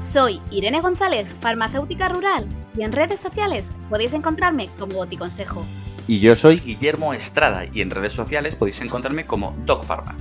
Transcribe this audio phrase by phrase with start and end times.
[0.00, 5.66] Soy Irene González, farmacéutica rural, y en redes sociales podéis encontrarme como Boticonsejo.
[6.08, 10.16] Y yo soy Guillermo Estrada, y en redes sociales podéis encontrarme como DocPharma.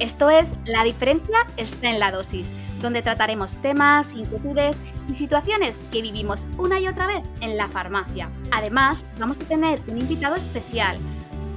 [0.00, 6.02] Esto es La diferencia está en la dosis, donde trataremos temas, inquietudes y situaciones que
[6.02, 8.28] vivimos una y otra vez en la farmacia.
[8.50, 10.98] Además, vamos a tener un invitado especial,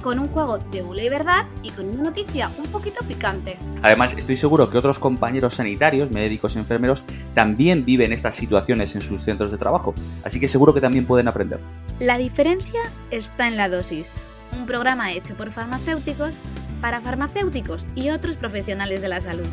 [0.02, 3.58] con un juego de bulo y verdad y con una noticia un poquito picante.
[3.82, 7.04] Además, estoy seguro que otros compañeros sanitarios, médicos y enfermeros
[7.34, 11.28] también viven estas situaciones en sus centros de trabajo, así que seguro que también pueden
[11.28, 11.60] aprender.
[11.98, 14.12] La diferencia está en la dosis,
[14.56, 16.40] un programa hecho por farmacéuticos
[16.80, 19.48] para farmacéuticos y otros profesionales de la salud.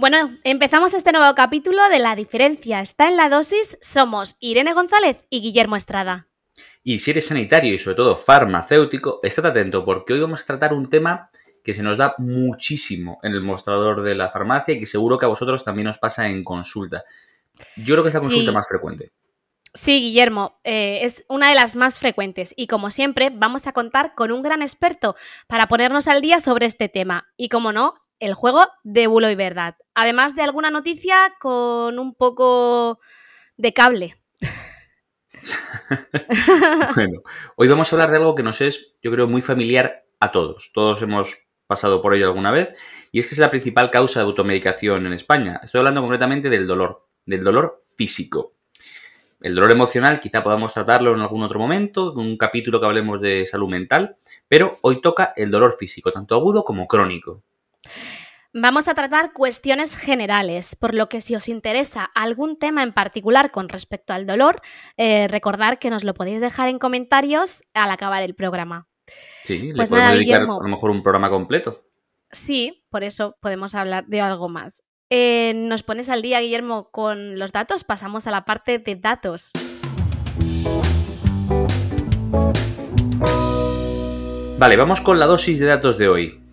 [0.00, 3.76] Bueno, empezamos este nuevo capítulo de La diferencia está en la dosis.
[3.82, 6.29] Somos Irene González y Guillermo Estrada.
[6.82, 10.72] Y si eres sanitario y sobre todo farmacéutico, estate atento porque hoy vamos a tratar
[10.72, 11.30] un tema
[11.62, 15.26] que se nos da muchísimo en el mostrador de la farmacia y que seguro que
[15.26, 17.04] a vosotros también os pasa en consulta.
[17.76, 19.12] Yo creo que es la consulta más frecuente.
[19.72, 24.14] Sí, Guillermo, eh, es una de las más frecuentes y como siempre vamos a contar
[24.16, 25.14] con un gran experto
[25.46, 29.36] para ponernos al día sobre este tema y como no, el juego de bulo y
[29.36, 29.76] verdad.
[29.94, 32.98] Además de alguna noticia con un poco
[33.56, 34.19] de cable.
[36.94, 37.22] bueno,
[37.56, 40.70] hoy vamos a hablar de algo que nos es, yo creo, muy familiar a todos.
[40.72, 42.70] Todos hemos pasado por ello alguna vez,
[43.12, 45.60] y es que es la principal causa de automedicación en España.
[45.62, 48.54] Estoy hablando concretamente del dolor, del dolor físico.
[49.40, 53.22] El dolor emocional quizá podamos tratarlo en algún otro momento, en un capítulo que hablemos
[53.22, 54.16] de salud mental,
[54.48, 57.42] pero hoy toca el dolor físico, tanto agudo como crónico.
[58.52, 63.52] Vamos a tratar cuestiones generales, por lo que si os interesa algún tema en particular
[63.52, 64.60] con respecto al dolor,
[64.96, 68.88] eh, recordar que nos lo podéis dejar en comentarios al acabar el programa.
[69.44, 71.84] Sí, pues le podemos dedicar a lo mejor un programa completo.
[72.32, 74.82] Sí, por eso podemos hablar de algo más.
[75.10, 77.84] Eh, ¿Nos pones al día, Guillermo, con los datos?
[77.84, 79.52] Pasamos a la parte de datos.
[84.58, 86.49] Vale, vamos con la dosis de datos de hoy.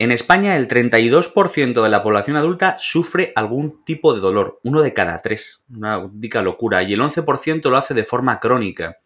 [0.00, 4.94] En España, el 32% de la población adulta sufre algún tipo de dolor, uno de
[4.94, 8.98] cada tres, una auténtica locura, y el 11% lo hace de forma crónica.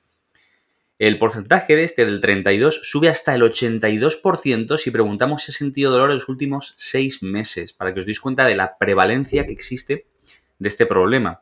[0.98, 5.90] El porcentaje de este, del 32, sube hasta el 82% si preguntamos si ha sentido
[5.90, 9.54] dolor en los últimos seis meses, para que os deis cuenta de la prevalencia que
[9.54, 10.06] existe
[10.58, 11.40] de este problema.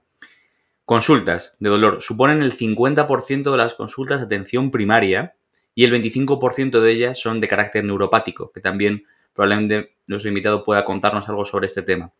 [0.84, 5.34] Consultas de dolor suponen el 50% de las consultas de atención primaria
[5.74, 9.04] y el 25% de ellas son de carácter neuropático, que también
[9.40, 12.12] probablemente nuestro invitado pueda contarnos algo sobre este tema.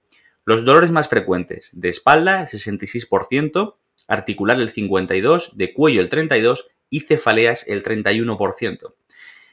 [0.47, 3.75] Los dolores más frecuentes, de espalda el 66%,
[4.09, 8.95] articular el 52%, de cuello el 32% y cefaleas el 31%.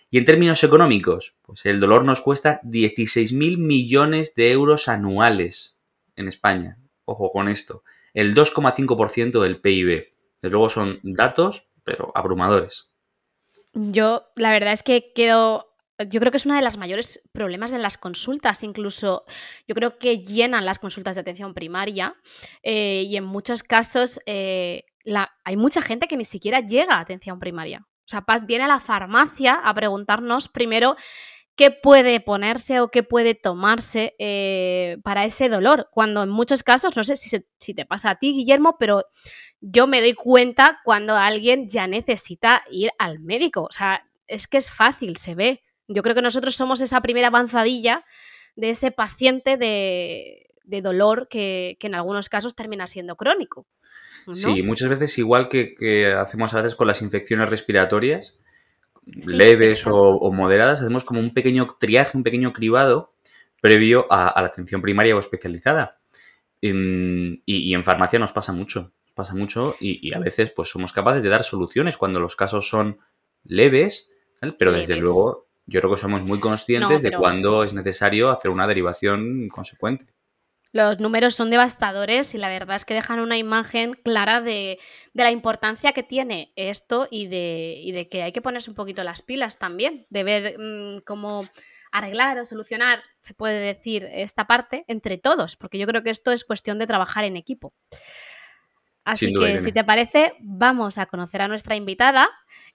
[0.10, 5.78] Y en términos económicos, pues el dolor nos cuesta 16.000 millones de euros anuales
[6.16, 6.78] en España.
[7.04, 7.84] Ojo con esto.
[8.14, 10.14] El 2,5% del PIB.
[10.42, 12.90] Desde luego son datos, pero abrumadores.
[13.74, 15.68] Yo, la verdad es que quedo
[16.10, 19.26] yo creo que es uno de los mayores problemas en las consultas, incluso
[19.68, 22.16] yo creo que llenan las consultas de atención primaria
[22.64, 24.86] eh, y en muchos casos eh,
[25.44, 27.88] hay mucha gente que ni siquiera llega a atención primaria.
[28.06, 30.96] O sea, viene a la farmacia a preguntarnos primero
[31.56, 36.96] qué puede ponerse o qué puede tomarse eh, para ese dolor, cuando en muchos casos,
[36.96, 39.04] no sé si, si te pasa a ti, Guillermo, pero
[39.60, 43.64] yo me doy cuenta cuando alguien ya necesita ir al médico.
[43.64, 45.64] O sea, es que es fácil, se ve.
[45.88, 48.06] Yo creo que nosotros somos esa primera avanzadilla
[48.56, 50.48] de ese paciente de,
[50.82, 53.66] dolor que, en algunos casos termina siendo crónico.
[54.34, 58.36] Sí, muchas veces igual que, hacemos a veces con las infecciones respiratorias,
[59.06, 63.14] leves o, moderadas, hacemos como un pequeño triaje, un pequeño cribado
[63.62, 66.00] previo a, la atención primaria o especializada.
[66.62, 71.30] y, en farmacia nos pasa mucho, pasa mucho y, a veces pues somos capaces de
[71.30, 73.00] dar soluciones cuando los casos son
[73.46, 74.10] leves,
[74.58, 78.68] pero desde luego yo creo que somos muy conscientes de cuándo es necesario hacer una
[78.68, 80.08] derivación consecuente.
[80.74, 84.80] Los números son devastadores y la verdad es que dejan una imagen clara de,
[85.14, 89.22] la importancia que tiene esto y de, de, que hay que ponerse un poquito las
[89.22, 91.46] pilas también, de ver mm, cómo
[91.92, 96.32] arreglar o solucionar, se puede decir, esta parte entre todos, porque yo creo que esto
[96.32, 97.74] es cuestión de trabajar en equipo.
[99.08, 102.28] Así que, si te parece, vamos a conocer a nuestra invitada.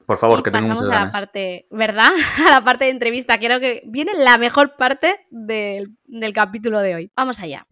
[0.07, 2.11] Por favor, que pasamos a la parte, ¿verdad?
[2.47, 3.39] A la parte de entrevista.
[3.39, 7.13] Creo que viene la mejor parte del, del capítulo de hoy.
[7.17, 7.65] Vamos allá.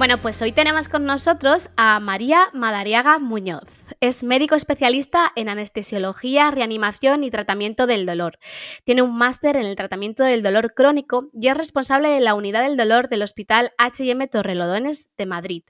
[0.00, 3.89] Bueno, pues hoy tenemos con nosotros a María Madariaga Muñoz.
[4.02, 8.38] Es médico especialista en anestesiología, reanimación y tratamiento del dolor.
[8.84, 12.62] Tiene un máster en el tratamiento del dolor crónico y es responsable de la unidad
[12.62, 15.64] del dolor del Hospital HM Torrelodones de Madrid.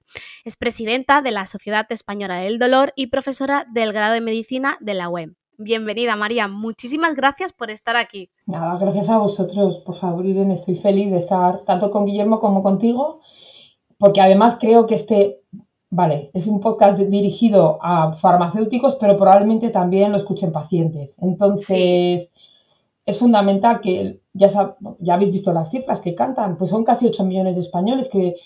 [0.45, 4.95] Es presidenta de la Sociedad Española del Dolor y profesora del grado de medicina de
[4.95, 5.35] la UEM.
[5.59, 6.47] Bienvenida, María.
[6.47, 8.31] Muchísimas gracias por estar aquí.
[8.47, 10.55] Nada, gracias a vosotros, por favor, Irene.
[10.55, 13.23] Estoy feliz de estar tanto con Guillermo como contigo
[13.99, 15.43] porque además creo que este,
[15.91, 21.17] vale, es un podcast dirigido a farmacéuticos, pero probablemente también lo escuchen pacientes.
[21.21, 22.33] Entonces,
[23.05, 27.25] es fundamental que, ya, ya habéis visto las cifras que cantan, pues son casi 8
[27.25, 28.37] millones de españoles que,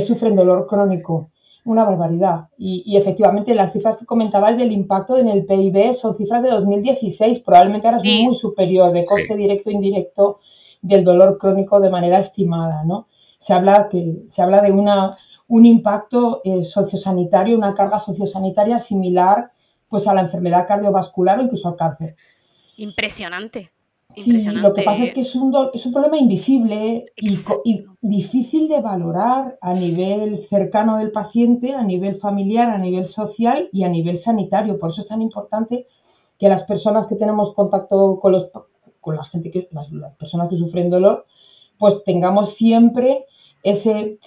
[0.00, 1.30] sufren dolor crónico.
[1.64, 2.48] Una barbaridad.
[2.58, 7.40] Y, efectivamente las cifras que comentabais del impacto en el PIB son cifras de 2016,
[7.40, 10.40] probablemente ahora es muy superior de coste directo e indirecto
[10.80, 13.06] del dolor crónico de manera estimada, ¿no?
[13.42, 15.10] se habla, que, se habla de una,
[15.52, 19.52] un impacto eh, sociosanitario, una carga sociosanitaria similar
[19.86, 22.16] pues, a la enfermedad cardiovascular o incluso al cáncer.
[22.78, 23.70] Impresionante.
[24.16, 28.80] Sí, lo que pasa es que es un, es un problema invisible y, difícil de
[28.80, 34.16] valorar a nivel cercano del paciente, a nivel familiar, a nivel social y a nivel
[34.16, 34.78] sanitario.
[34.78, 35.86] Por eso es tan importante
[36.38, 38.50] que las personas que tenemos contacto con, los,
[39.00, 39.88] con la gente que, las
[40.18, 41.26] personas que sufren dolor,
[41.78, 43.26] pues tengamos siempre
[43.62, 44.18] ese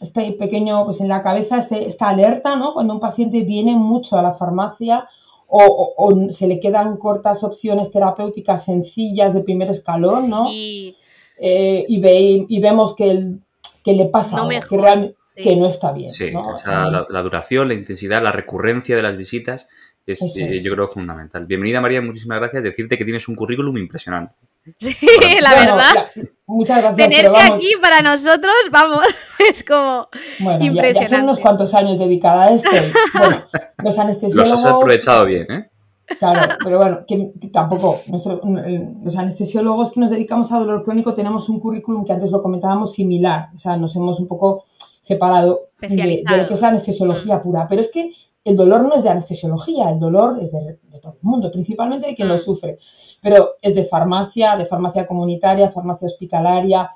[0.00, 2.74] este pequeño, pues en la cabeza, este, esta alerta, ¿no?
[2.74, 5.08] Cuando un paciente viene mucho a la farmacia
[5.46, 10.48] o, se le quedan cortas opciones terapéuticas sencillas de primer escalón, ¿no?
[10.50, 13.36] Eh, y, ve, y, vemos que,
[13.84, 16.10] que le pasa algo, que, realmente, que no está bien.
[16.10, 19.68] Sí, la, la, duración, la intensidad, la recurrencia de las visitas
[20.06, 21.46] es, eh, yo creo, fundamental.
[21.46, 22.62] Bienvenida María, muchísimas gracias.
[22.62, 24.34] Decirte que tienes un currículum impresionante.
[24.78, 24.96] Sí,
[25.42, 26.06] la verdad.
[26.46, 27.08] muchas gracias.
[27.08, 29.04] Tenerte aquí para nosotros, vamos,
[29.50, 30.08] es como
[30.40, 31.00] bueno, impresionante.
[31.00, 32.70] Ya, son unos cuantos años dedicada a esto.
[33.18, 33.44] Bueno,
[33.78, 34.62] los anestesiólogos...
[34.62, 35.70] Los has aprovechado bien, ¿eh?
[36.18, 41.60] Claro, pero bueno, que, tampoco, los anestesiólogos que nos dedicamos a dolor crónico tenemos un
[41.60, 44.64] currículum que antes lo comentábamos similar, o sea, nos hemos un poco
[45.00, 48.12] separado de, lo que es la anestesiología pura, pero es que
[48.44, 52.14] el dolor no es de anestesiología, el dolor es de, todo el mundo, principalmente de
[52.14, 52.38] quien lo mm.
[52.38, 52.78] sufre,
[53.20, 56.90] pero es de farmacia, de farmacia comunitaria, farmacia hospitalaria,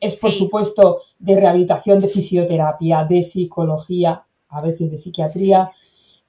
[0.00, 5.70] es por supuesto de rehabilitación, de fisioterapia, de psicología, a veces de psiquiatría,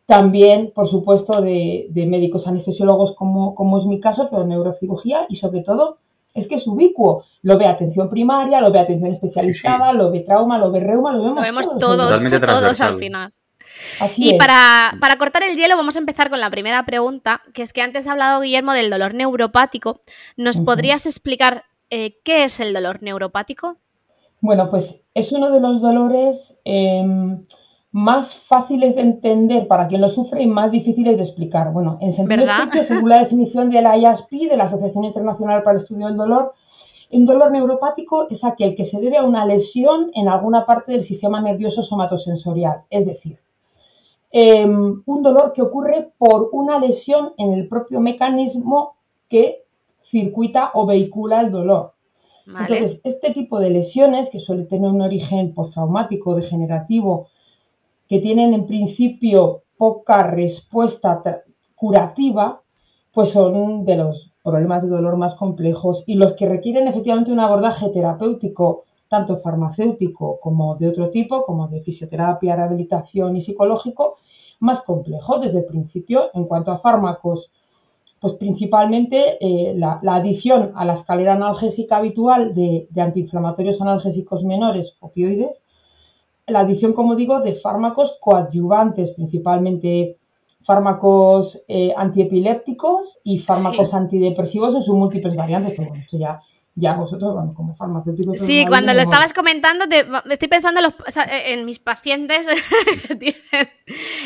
[0.06, 5.62] también por supuesto de, médicos anestesiólogos como, como es mi caso, pero neurocirugía y sobre
[5.62, 5.98] todo
[6.34, 7.24] es que es ubicuo.
[7.42, 11.24] Lo ve atención primaria, lo ve atención especializada, lo ve trauma, lo ve reuma, lo
[11.24, 13.34] vemos, lo vemos todos, todos al final
[14.18, 17.82] y para, cortar el hielo vamos a empezar con la primera pregunta, que es que
[17.82, 20.00] antes ha hablado Guillermo del dolor neuropático.
[20.38, 23.78] ¿Nos podrías explicar eh, qué es el dolor neuropático?
[24.42, 27.46] Bueno, pues es uno de los dolores em,
[27.92, 31.74] más fáciles de entender para quien lo sufre y más difíciles de explicar.
[31.74, 35.78] Bueno, en sentido estricto, según la definición de la IASP, de la Asociación Internacional para
[35.78, 36.54] el Estudio del Dolor,
[37.12, 41.04] un dolor neuropático es aquel que se debe a una lesión en alguna parte del
[41.04, 43.40] sistema nervioso somatosensorial, es decir,
[44.32, 48.96] Em, un dolor que ocurre por una lesión en el propio mecanismo
[49.28, 49.66] que
[50.00, 51.94] circuita o vehicula el dolor.
[52.46, 57.28] Entonces, este tipo de lesiones, que suele tener un origen postraumático, degenerativo,
[58.08, 61.22] que tienen en principio poca respuesta
[61.76, 62.62] curativa,
[63.14, 67.40] pues son de los problemas de dolor más complejos y los que requieren efectivamente un
[67.40, 74.18] abordaje terapéutico tanto farmacéutico como de otro tipo, como de fisioterapia, rehabilitación y psicológico,
[74.60, 76.30] más complejo desde el principio.
[76.34, 77.52] En cuanto a fármacos,
[78.22, 85.66] pues principalmente eh, la, adición a la escalera analgésica habitual de, antiinflamatorios analgésicos menores, opioides,
[86.46, 90.18] la adición, como digo, de fármacos coadyuvantes, principalmente
[90.62, 96.40] fármacos eh, antiepilépticos y fármacos antidepresivos en sus múltiples variantes, pero bueno, esto ya
[96.76, 98.40] ya vosotros, bueno, como farmacéuticos.
[98.40, 100.80] Sí, cuando lo estabas comentando, te, estoy pensando
[101.46, 102.48] en, mis pacientes
[103.08, 103.70] que tienen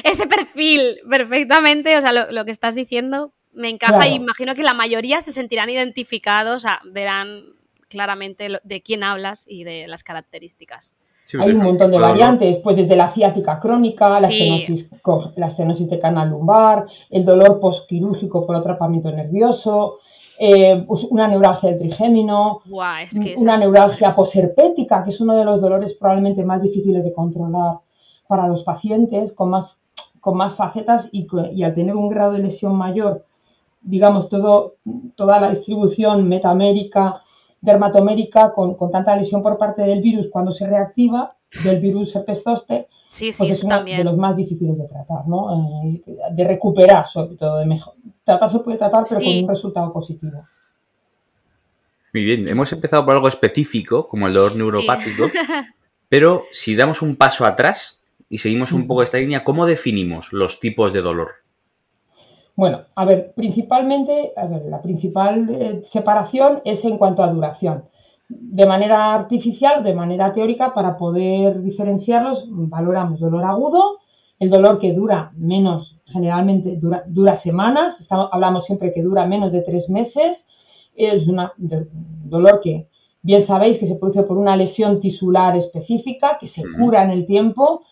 [0.04, 4.74] ese perfil perfectamente, o sea, lo, que estás diciendo me encaja y imagino que la
[4.74, 7.44] mayoría se sentirán identificados, o sea, verán
[7.88, 10.98] claramente de quién hablas y de las características.
[11.40, 14.90] Hay un montón de variantes, pues desde la ciática crónica, la, estenosis,
[15.36, 19.98] la estenosis de canal lumbar, el dolor postquirúrgico por atrapamiento nervioso,
[20.40, 22.62] eh, pues una neuralgia del trigémino,
[23.38, 27.80] una neuralgia posherpética, que es uno de los dolores probablemente más difíciles de controlar
[28.28, 29.82] para los pacientes, con más,
[30.20, 33.26] con más facetas y, y al tener un grado de lesión mayor,
[33.82, 34.76] digamos, todo,
[35.16, 37.22] toda la distribución metamérica,
[37.62, 42.44] dermatomérica, con, con, tanta lesión por parte del virus cuando se reactiva, del virus herpes
[42.44, 45.54] zoster, sí, pues es uno de los más difíciles de tratar, ¿no?
[45.86, 47.94] Eh, de recuperar, sobre todo, de mejor.
[48.24, 50.46] Tratar se puede tratar, pero con un resultado positivo.
[52.14, 55.26] Muy bien, hemos empezado por algo específico, como el dolor neuropático,
[56.10, 60.60] pero si damos un paso atrás y seguimos un poco esta línea, ¿cómo definimos los
[60.60, 61.32] tipos de dolor?
[62.56, 67.86] Bueno, a ver, principalmente, a ver, la principal eh, separación es en cuanto a duración
[68.30, 74.00] de manera artificial, de manera teórica, para poder diferenciarlos, valoramos dolor agudo,
[74.44, 79.90] el dolor que dura menos, generalmente dura, semanas, hablamos siempre que dura menos de tres
[79.90, 80.48] meses,
[80.96, 81.42] es un
[82.26, 82.88] dolor que
[83.22, 87.26] bien sabéis que se produce por una lesión tisular específica, que se cura en el
[87.26, 87.84] tiempo,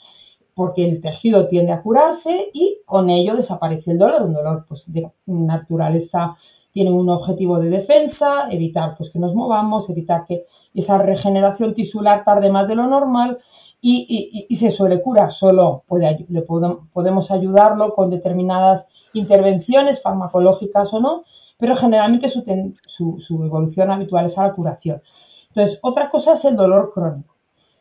[0.54, 4.92] porque el tejido tiende a curarse y con ello desaparece el dolor, un dolor pues,
[4.92, 6.36] de naturaleza
[6.72, 12.24] tienen un objetivo de defensa, evitar pues, que nos movamos, evitar que esa regeneración tisular
[12.24, 13.40] tarde más de lo normal
[13.82, 15.32] y, se suele curar.
[15.32, 21.24] Solo puede, le podemos ayudarlo con determinadas intervenciones farmacológicas o no,
[21.58, 22.44] pero generalmente su,
[22.88, 25.02] su, evolución habitual es a la curación.
[25.50, 27.36] Entonces, otra cosa es el dolor crónico.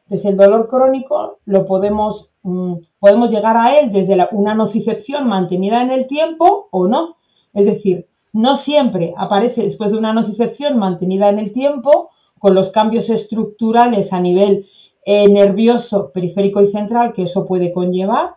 [0.05, 5.83] Entonces, el dolor crónico lo podemos, mm, podemos llegar a él desde una nocicepción mantenida
[5.83, 7.17] en el tiempo o no.
[7.53, 12.71] Es decir, no siempre aparece después de una nocicepción mantenida en el tiempo, con los
[12.71, 14.67] cambios estructurales a nivel
[15.05, 18.35] eh, nervioso, periférico y central que eso puede conllevar,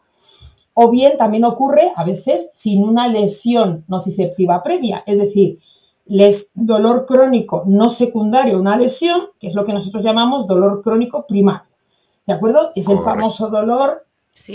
[0.74, 5.60] o bien también ocurre a veces sin una lesión nociceptiva previa, es decir,
[6.05, 11.25] les, dolor crónico no secundario, una lesión, que es lo que nosotros llamamos dolor crónico
[11.27, 11.70] primario.
[12.25, 12.72] ¿De acuerdo?
[12.75, 14.05] Es el famoso dolor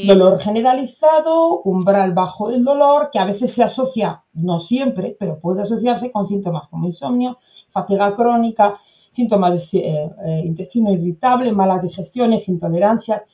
[0.09, 5.63] Dolor generalizado, umbral bajo del dolor, que a veces se asocia, no siempre, pero puede
[5.63, 7.39] asociarse con síntomas como insomnio,
[7.69, 8.77] fatiga crónica,
[9.11, 13.25] síntomas de eh, eh, intestino irritable, malas digestiones, intolerancias,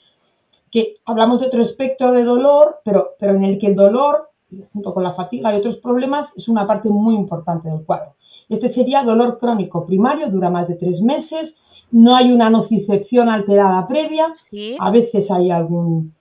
[0.70, 4.30] que hablamos de otro espectro de dolor, pero, pero en el que el dolor,
[4.72, 8.14] junto con la fatiga y otros problemas, es una parte muy importante del cuadro.
[8.48, 11.56] Este sería dolor crónico primario, dura más de tres meses,
[11.90, 14.32] no hay una nocicepción alterada previa,
[14.78, 16.12] a veces hay algún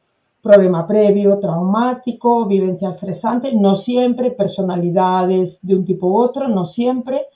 [0.44, 7.28] problema previo, traumático, vivencia estresante, no siempre, personalidades de un tipo u otro, no siempre.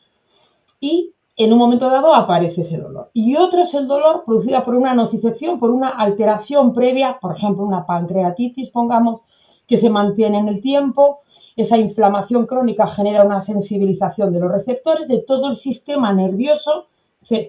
[0.79, 3.11] Y en un momento dado aparece ese dolor.
[3.13, 7.63] Y otro es el dolor producido por una nocicepción, por una alteración previa, por ejemplo,
[7.63, 9.21] una pancreatitis, pongamos,
[9.67, 11.19] que se mantiene en el tiempo.
[11.55, 16.87] Esa inflamación crónica genera una sensibilización de los receptores de todo el sistema nervioso,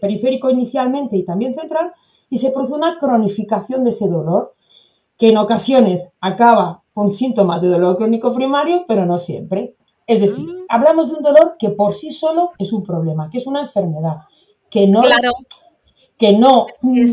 [0.01, 1.93] periférico inicialmente y también central,
[2.29, 4.55] y se produce una cronificación de ese dolor
[5.17, 9.78] que en ocasiones acaba con síntomas de dolor crónico primario, pero no siempre.
[10.09, 10.65] Es decir, mm.
[10.71, 14.23] hablamos de un dolor que por sí solo es un problema, que es una enfermedad,
[14.71, 15.03] que no,
[16.17, 16.67] que no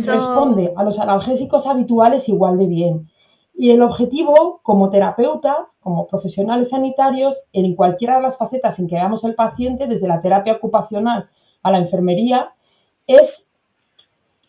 [0.07, 3.11] responde a los analgésicos habituales igual de bien.
[3.53, 8.95] Y el objetivo, como terapeutas, como profesionales sanitarios, en cualquiera de las facetas en que
[8.95, 11.29] veamos el paciente, desde la terapia ocupacional
[11.63, 12.53] a la enfermería,
[13.07, 13.51] es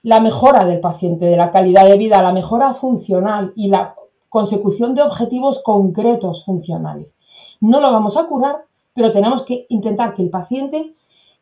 [0.02, 3.96] la mejora del paciente, de la calidad de vida, la mejora funcional y la
[4.28, 7.15] consecución de objetivos concretos funcionales.
[7.60, 10.94] No lo vamos a curar, pero tenemos que intentar que el paciente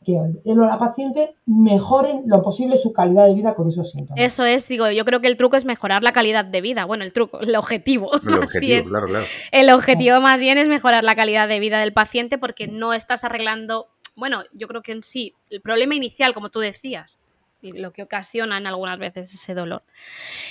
[0.05, 0.13] que
[0.45, 4.23] él o la paciente mejoren lo posible su calidad de vida con esos síntomas.
[4.23, 6.85] Eso es, digo, yo creo que el truco es mejorar la calidad de vida.
[6.85, 8.11] Bueno, el truco, el objetivo.
[8.27, 9.27] El objetivo, claro, claro.
[9.51, 13.25] El objetivo más bien es mejorar la calidad de vida del paciente porque no estás
[13.25, 17.21] arreglando, bueno, yo creo que en sí, el problema inicial, como tú decías,
[17.63, 19.83] lo que ocasiona en algunas veces ese dolor.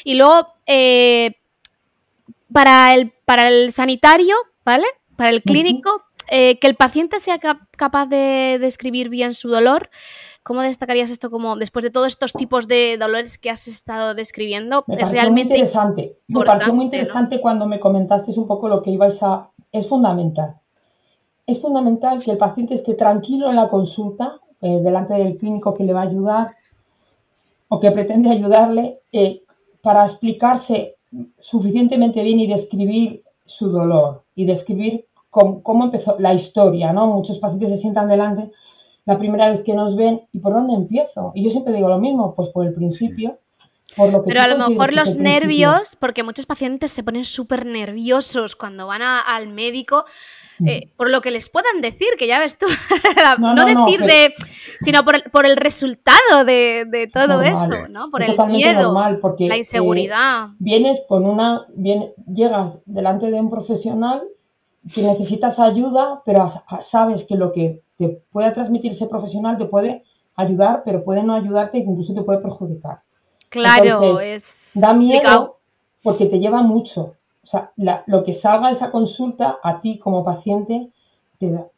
[0.03, 1.36] Y luego, eh,
[2.51, 4.86] para, el, para el sanitario, ¿vale?
[5.15, 5.91] Para el clínico,
[6.29, 9.89] eh, que el paciente sea capaz de describir bien su dolor.
[10.41, 14.84] ¿Cómo destacarías esto como después de todos estos tipos de dolores que has estado describiendo?
[14.88, 16.17] es realmente muy interesante.
[16.27, 19.51] Me pareció muy interesante cuando me comentaste un poco lo que ibais a.
[19.72, 20.60] Es fundamental.
[21.46, 25.84] Es fundamental que el paciente esté tranquilo en la consulta eh, delante del clínico que
[25.84, 26.55] le va a ayudar
[27.67, 29.43] o que pretende ayudarle eh,
[29.82, 30.98] para explicarse
[31.39, 37.08] suficientemente bien y describir su dolor y describir cómo, empezó la historia, ¿no?
[37.08, 38.52] Muchos pacientes se sientan delante
[39.06, 41.32] la primera vez que nos ven y por dónde empiezo.
[41.36, 43.40] Y yo siempre digo lo mismo, pues por el principio.
[43.98, 47.66] Por lo que Pero a lo mejor los nervios, porque muchos pacientes se ponen súper
[47.66, 50.06] nerviosos cuando van al médico,
[50.65, 52.67] eh, por lo que les puedan decir, que ya ves tú,
[53.39, 54.34] no, decir de,
[54.79, 58.10] sino por, el resultado de, todo eso, ¿no?
[58.10, 60.46] Por el miedo, porque, la inseguridad.
[60.46, 64.24] Eh, vienes con una, llegas delante de un profesional
[64.93, 66.50] que necesitas ayuda, pero
[66.82, 70.03] sabes que lo que te pueda transmitir ese profesional te puede
[70.36, 73.01] ayudar, pero puede no ayudarte e incluso te puede perjudicar.
[73.50, 74.72] Claro, es.
[74.75, 75.60] Da miedo
[76.01, 77.15] porque te lleva mucho.
[77.43, 77.73] O sea,
[78.05, 80.91] lo que salga de esa consulta a ti como paciente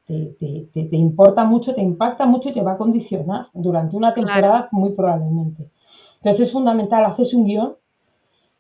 [0.06, 4.92] te, importa mucho, te impacta mucho y te va a condicionar durante una temporada muy
[4.92, 5.72] probablemente.
[6.18, 7.76] Entonces es fundamental, haces un guion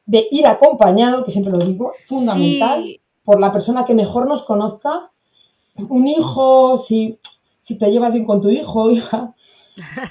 [0.06, 2.86] de ir acompañado, que siempre lo digo, fundamental,
[3.24, 5.12] por la persona que mejor nos conozca.
[5.90, 7.20] Un hijo, si,
[7.60, 9.34] si te llevas bien con tu hijo hija,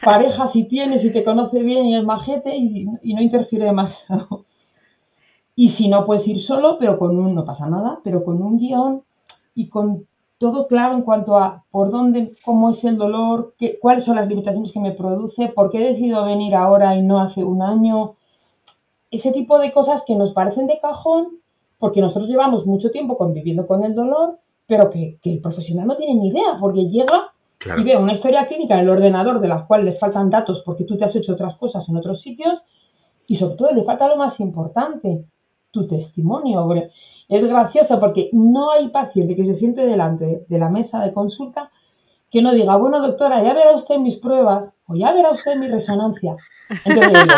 [0.05, 4.45] pareja si tienes y te conoce bien y es majete y, y no interfiere demasiado.
[5.57, 8.59] Y si no, puedes ir solo, pero con un, no pasa nada, pero con un
[8.59, 9.03] guion
[9.55, 10.07] y con
[10.39, 14.29] todo claro en cuanto a por dónde, cómo es el dolor, qué, cuáles son las
[14.29, 18.17] limitaciones que me produce, por qué he decidido venir ahora y no hace un año.
[19.11, 21.39] Ese tipo de cosas que nos parecen de cajón,
[21.79, 26.15] porque nosotros llevamos mucho tiempo conviviendo con el dolor, pero que, el profesional no tiene
[26.15, 27.33] ni idea, porque llega
[27.79, 30.85] y ve una historia clínica en el ordenador de la cual le faltan datos porque
[30.85, 32.65] tú te has hecho otras cosas en otros sitios,
[33.27, 35.25] y sobre todo le falta lo más importante,
[35.75, 36.67] tu testimonio.
[37.29, 41.71] Es gracioso porque no hay paciente que se siente delante de la mesa de consulta
[42.31, 45.69] que no diga, bueno, doctora, ya verá usted mis pruebas o ya verá usted mi
[45.69, 46.37] resonancia.
[46.85, 47.29] Entonces,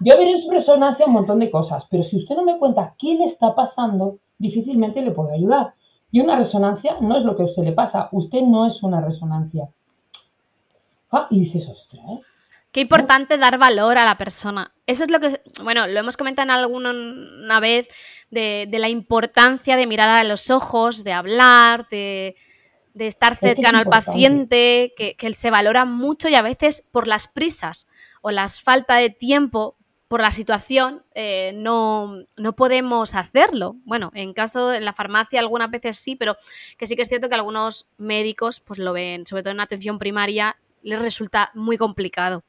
[0.00, 2.94] yo veré en su resonancia un montón de cosas, pero si usted no me cuenta
[2.98, 5.74] qué le está pasando, difícilmente le puedo ayudar.
[6.10, 9.00] Y una resonancia no es lo que a usted le pasa, usted no es una
[9.02, 9.68] resonancia.
[11.12, 12.20] Ah, y dices, ostras, ¿eh?
[12.76, 14.70] Qué importante dar valor a la persona.
[14.86, 17.88] Eso es lo que, bueno, lo hemos comentado en alguna vez
[18.30, 22.36] de, la importancia de mirar a los ojos, de hablar, de,
[22.98, 27.86] estar cercano al paciente, que, se valora mucho y a veces por las prisas
[28.20, 33.76] o la falta de tiempo por la situación eh, no, no, podemos hacerlo.
[33.86, 36.36] Bueno, en caso, en la farmacia algunas veces sí, pero
[36.76, 39.98] que sí que es cierto que algunos médicos pues lo ven, sobre todo en atención
[39.98, 42.44] primaria, les resulta muy complicado.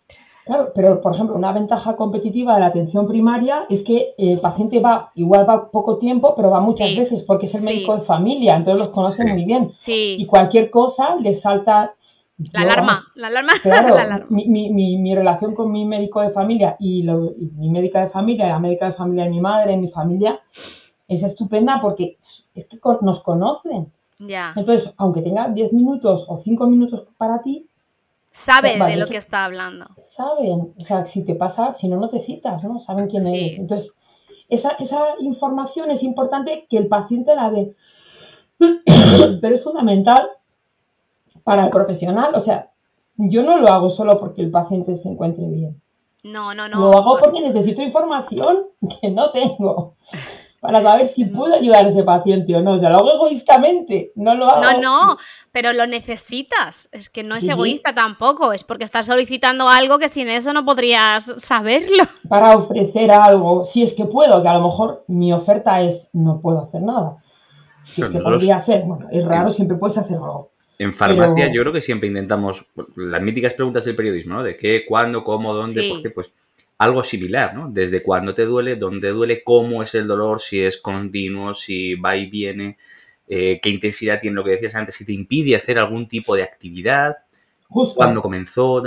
[0.46, 4.80] Claro, pero por ejemplo, una ventaja competitiva de la atención primaria es que el paciente
[4.80, 8.56] va, igual va poco tiempo, pero va muchas veces porque es el médico de familia,
[8.56, 9.70] entonces los conoce muy bien.
[9.88, 11.96] Y cualquier cosa le salta.
[12.54, 13.54] La alarma, la alarma.
[13.64, 18.86] Claro, Mi, relación con mi médico de familia y, mi médica de familia, la médica
[18.86, 20.40] de familia de mi madre, mi familia,
[21.08, 23.92] es estupenda porque es que nos conocen.
[24.20, 24.54] Ya.
[24.56, 27.67] Entonces, aunque tenga 10 minutos o 5 minutos para ti,
[28.38, 29.88] Saben de lo que está hablando.
[29.98, 32.80] Saben, o sea, si te pasa, si no, no te citas, ¿no?
[32.80, 33.58] Saben quién eres.
[33.58, 33.96] Entonces,
[34.48, 34.78] esa,
[35.22, 37.74] información es importante que el paciente la dé.
[39.42, 40.30] Pero es fundamental
[41.44, 42.36] para el profesional.
[42.36, 42.72] O sea,
[43.16, 45.82] yo no lo hago solo porque el paciente se encuentre bien.
[46.24, 46.80] No, no, no.
[46.80, 48.68] Lo hago porque necesito información
[49.02, 49.96] que no tengo
[50.60, 52.72] para saber si puedo ayudar a ese paciente o no.
[52.72, 54.82] O sea, lo hago egoístamente, no lo hago.
[54.82, 55.18] No, no,
[55.52, 56.90] pero lo necesitas.
[56.92, 60.66] Es que no es egoísta tampoco, es porque estás solicitando algo que sin eso no
[60.66, 62.04] podrías saberlo.
[62.28, 66.42] Para ofrecer algo, si es que puedo, que a lo mejor mi oferta es no
[66.42, 67.18] puedo hacer nada.
[67.96, 70.52] que podría ser, bueno, es raro, siempre puedes hacer algo.
[70.80, 72.66] En farmacia yo creo que siempre intentamos
[72.96, 74.44] las míticas preguntas del periodismo, ¿no?
[74.44, 76.30] De qué, cuándo, cómo, dónde, por qué, pues
[76.78, 77.70] algo similar, ¿no?
[77.70, 82.16] Desde cuándo te duele, dónde duele, cómo es el dolor, si es continuo, si va
[82.16, 82.78] y viene,
[83.28, 86.44] eh, qué intensidad tiene lo que decías antes, si te impide hacer algún tipo de
[86.44, 87.18] actividad,
[87.96, 88.82] cuándo comenzó.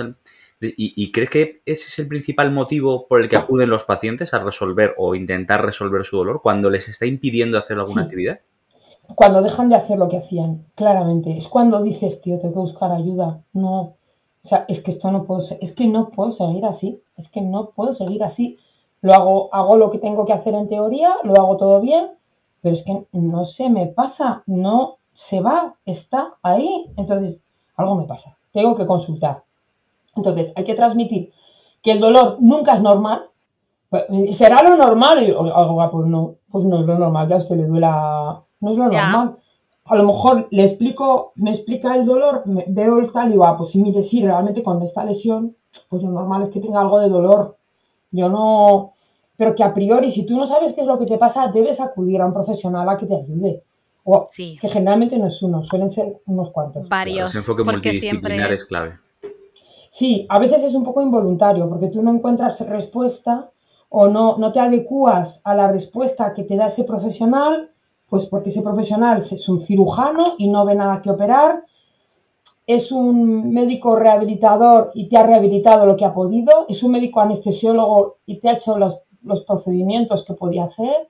[0.61, 4.39] ¿Y, crees que ese es el principal motivo por el que acuden los pacientes a
[4.41, 8.41] resolver o intentar resolver su dolor cuando les está impidiendo hacer alguna actividad?
[9.15, 11.37] Cuando dejan de hacer lo que hacían, claramente.
[11.37, 13.43] Es cuando dices, tío, tengo que buscar ayuda.
[13.53, 13.97] No,
[14.43, 17.43] o sea, es que esto no puedo, es que no puedo seguir así, es que
[17.43, 18.59] no puedo seguir así.
[19.03, 22.11] Lo hago, hago lo que tengo que hacer en teoría, lo hago todo bien,
[22.63, 26.91] pero es que no se me pasa, no se va, está ahí.
[26.97, 27.45] Entonces,
[27.77, 29.45] algo me pasa, tengo que consultar.
[30.17, 31.33] Entonces, hay que transmitir
[31.83, 33.29] que el dolor nunca es normal.
[33.91, 34.05] Pues,
[34.37, 35.23] ¿Será lo normal?
[35.23, 38.77] Y, pues no, pues no es lo normal, que a usted le duela, no es
[38.77, 39.37] lo normal.
[39.87, 43.57] A lo mejor le explico, me explica el dolor, veo el tal y digo, ah,
[43.57, 45.57] pues sí, mire, sí, realmente con esta lesión,
[45.89, 47.57] pues lo normal es que tenga algo de dolor.
[48.11, 48.93] Yo no,
[49.37, 51.81] pero que a priori, si tú no sabes qué es lo que te pasa, debes
[51.81, 53.63] acudir a un profesional a que te ayude.
[54.05, 54.59] O sí.
[54.61, 56.89] que generalmente no es uno, suelen ser unos cuantos.
[56.89, 57.35] Varios.
[57.35, 58.99] enfoque porque siempre es clave.
[59.91, 63.51] Sí, a veces es un poco involuntario, porque tú no encuentras respuesta
[63.89, 67.70] o no, no te adecuas a la respuesta que te da ese profesional,
[68.11, 71.65] pues porque ese profesional es un cirujano y no ve nada que operar,
[72.67, 77.21] es un médico rehabilitador y te ha rehabilitado lo que ha podido, es un médico
[77.21, 81.09] anestesiólogo y te ha hecho los, los procedimientos que podía hacer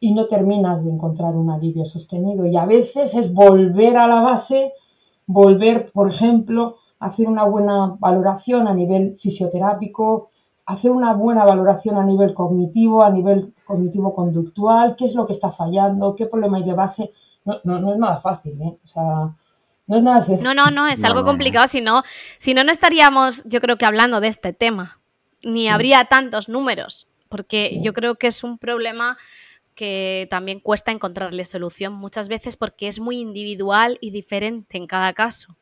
[0.00, 2.46] y no terminas de encontrar un alivio sostenido.
[2.46, 4.72] Y a veces es volver a la base,
[5.26, 10.30] volver, por ejemplo, a hacer una buena valoración a nivel fisioterápico,
[10.66, 15.52] hacer una buena valoración a nivel cognitivo, a nivel cognitivo-conductual, qué es lo que está
[15.52, 17.12] fallando, qué problema hay de base.
[17.44, 18.78] No, no, es nada fácil, ¿eh?
[18.82, 19.34] O sea,
[19.86, 20.54] no es nada sencillo.
[20.54, 22.02] No, no, no, es algo complicado, si no,
[22.38, 24.98] si no, no estaríamos, yo creo que hablando de este tema,
[25.42, 29.18] ni habría tantos números, porque yo creo que es un problema
[29.74, 35.12] que también cuesta encontrarle solución muchas veces porque es muy individual y diferente en cada
[35.12, 35.54] caso.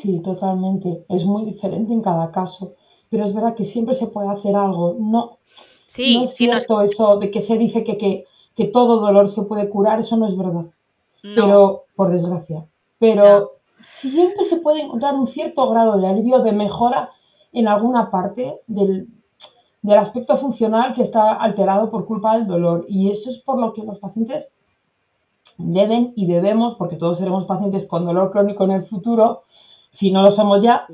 [0.00, 1.04] Sí, totalmente.
[1.08, 2.74] Es muy diferente en cada caso
[3.12, 4.96] pero es verdad que siempre se puede hacer algo.
[4.98, 5.36] No,
[5.84, 8.24] sí, no es cierto eso de que se dice que,
[8.56, 10.64] que, todo dolor se puede curar, eso no es verdad.
[11.22, 12.66] Pero, por desgracia.
[12.98, 17.10] Pero siempre se puede encontrar un cierto grado de alivio, de mejora
[17.52, 19.08] en alguna parte del,
[19.82, 22.86] del aspecto funcional que está alterado por culpa del dolor.
[22.88, 24.56] Y eso es por lo que los pacientes
[25.58, 29.42] deben y debemos, porque todos seremos pacientes con dolor crónico en el futuro,
[29.90, 30.86] si no lo somos ya,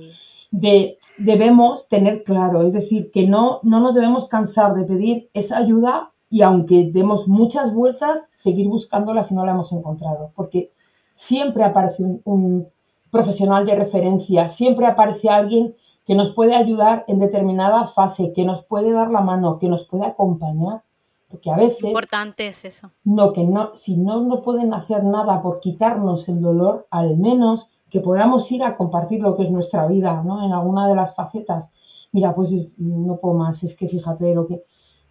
[0.50, 5.58] de, debemos tener claro, es decir, que no, no nos debemos cansar de pedir esa
[5.58, 10.72] ayuda y aunque demos muchas vueltas, seguir buscándola si no la hemos encontrado, porque
[11.14, 12.68] siempre aparece un,
[13.11, 18.64] profesional de referencia, siempre aparece alguien que nos puede ayudar en determinada fase, que nos
[18.64, 20.82] puede dar la mano, que nos puede acompañar.
[21.28, 21.84] Porque a veces...
[21.84, 22.90] Importante es eso.
[23.04, 27.70] No, que no, si no, no pueden hacer nada por quitarnos el dolor, al menos
[27.90, 30.44] que podamos ir a compartir lo que es nuestra vida, ¿no?
[30.44, 31.70] En alguna de las facetas.
[32.12, 34.64] Mira, pues no puedo más, es que fíjate lo que,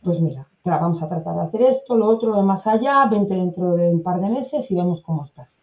[0.04, 3.76] pues mira, vamos a tratar de hacer esto, lo otro, de más allá, vente dentro
[3.76, 5.62] de un par de meses y vemos cómo estás.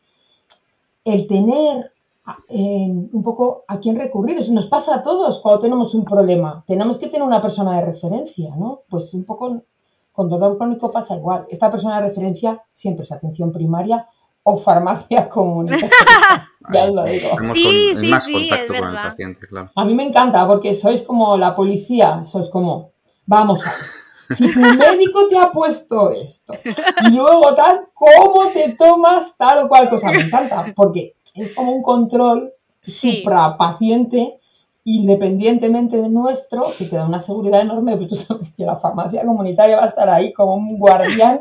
[1.05, 1.93] El tener
[2.49, 6.65] eh, un poco a quién recurrir, eso nos pasa a todos cuando tenemos un problema.
[6.67, 8.81] Tenemos que tener una persona de referencia, ¿no?
[8.89, 9.63] Pues un poco
[10.13, 11.47] con dolor crónico pasa igual.
[11.51, 14.09] Esta persona de referencia siempre es atención primaria
[14.45, 15.91] o farmacia comunitaria.
[16.73, 17.31] ya lo digo.
[17.53, 19.15] Sí, sí, sí, es verdad.
[19.75, 22.93] A mí me encanta porque sois como la policía, sois como,
[23.27, 26.55] vamos a ver, si tu médico te ha puesto esto
[27.07, 30.11] y luego tal, ¿cómo te tomas tal o cual cosa?
[30.11, 32.53] Me encanta porque es como un control
[32.83, 34.41] suprapaciente
[34.85, 39.25] independientemente de nuestro, que te da una seguridad enorme, pero tú sabes que la farmacia
[39.25, 41.41] comunitaria va a estar ahí como un guardián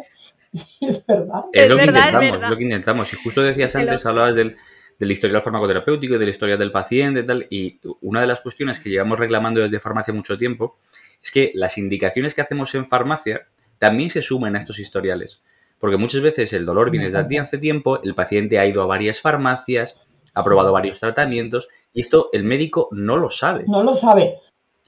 [0.63, 1.46] Sí, es verdad.
[1.52, 3.13] Es, lo, que intentamos, es lo que intentamos.
[3.13, 4.56] Y justo decías antes, hablabas del,
[5.00, 7.48] del historial farmacoterapéutico y de la historia del paciente y tal.
[7.50, 10.78] Y una de las cuestiones que llevamos reclamando desde farmacia mucho tiempo
[11.22, 13.48] es que las indicaciones que hacemos en farmacia
[13.80, 15.42] también se sumen a estos historiales.
[15.80, 19.20] Porque muchas veces el dolor viene desde hace tiempo, el paciente ha ido a varias
[19.20, 19.98] farmacias,
[20.34, 23.66] ha probado varios tratamientos y esto el médico no lo sabe.
[23.68, 24.38] No lo sabe.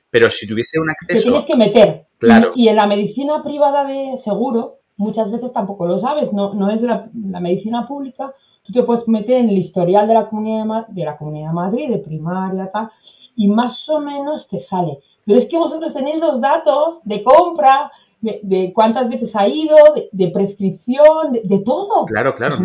[0.10, 1.17] Pero si tuviese un acceso...
[1.17, 2.08] Te tienes que meter.
[2.17, 2.51] Claro.
[2.56, 6.69] Y, y en la medicina privada de seguro muchas veces tampoco lo sabes, no, no
[6.69, 11.05] es la, medicina pública, tú te puedes meter en el historial de la Comunidad de,
[11.05, 12.89] la Comunidad de Madrid, de primaria, tal,
[13.36, 14.99] y más o menos te sale.
[15.25, 19.75] Pero es que vosotros tenéis los datos de compra, de, cuántas veces ha ido,
[20.12, 22.05] de, prescripción, de, todo.
[22.05, 22.55] Claro, claro.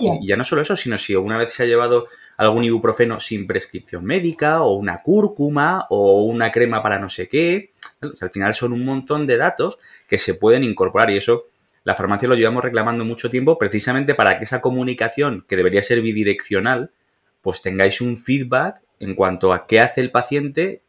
[0.00, 3.46] y ya no solo eso, sino si alguna vez se ha llevado algún ibuprofeno sin
[3.46, 7.70] prescripción médica, o una cúrcuma, o una crema para no sé qué.
[8.00, 11.44] al final son un montón de datos que se pueden incorporar y eso
[11.86, 16.02] la farmacia lo llevamos reclamando mucho tiempo precisamente para que esa comunicación, que debería ser
[16.02, 16.90] bidireccional,
[17.42, 20.82] pues tengáis un feedback en cuanto a qué hace el paciente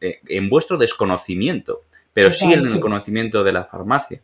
[0.00, 1.82] eh, en vuestro desconocimiento,
[2.14, 4.22] pero sí en el conocimiento de la farmacia.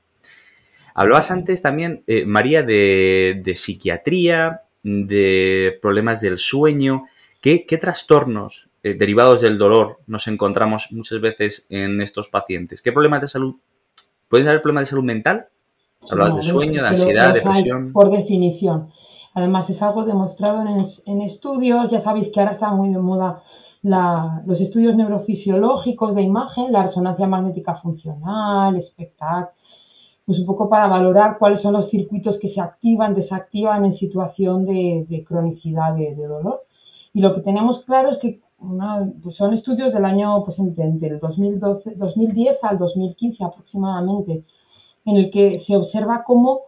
[0.94, 7.04] Hablabas antes también, eh, María, de, psiquiatría, de problemas del sueño.
[7.42, 12.80] ¿Qué, trastornos eh, derivados del dolor nos encontramos muchas veces en estos pacientes?
[12.80, 13.56] ¿Qué problemas de salud?
[14.28, 15.48] ¿Pueden haber problemas de salud mental?
[16.10, 17.92] Hablabas de sueño, de ansiedad, depresión.
[17.92, 18.88] Por definición.
[19.34, 20.64] Además, es algo demostrado
[21.06, 21.88] en, estudios.
[21.90, 23.40] Ya sabéis que ahora está muy de moda
[23.82, 29.54] los estudios neurofisiológicos de imagen, la resonancia magnética funcional, espectac.
[30.26, 34.66] pues un poco para valorar cuáles son los circuitos que se activan, desactivan en situación
[34.66, 36.64] de, cronicidad de, dolor.
[37.14, 38.40] Y lo que tenemos claro es que
[39.22, 44.44] pues son estudios del año, pues del 2012, 2010 al 2015 aproximadamente,
[45.08, 46.60] en el que se observa cómo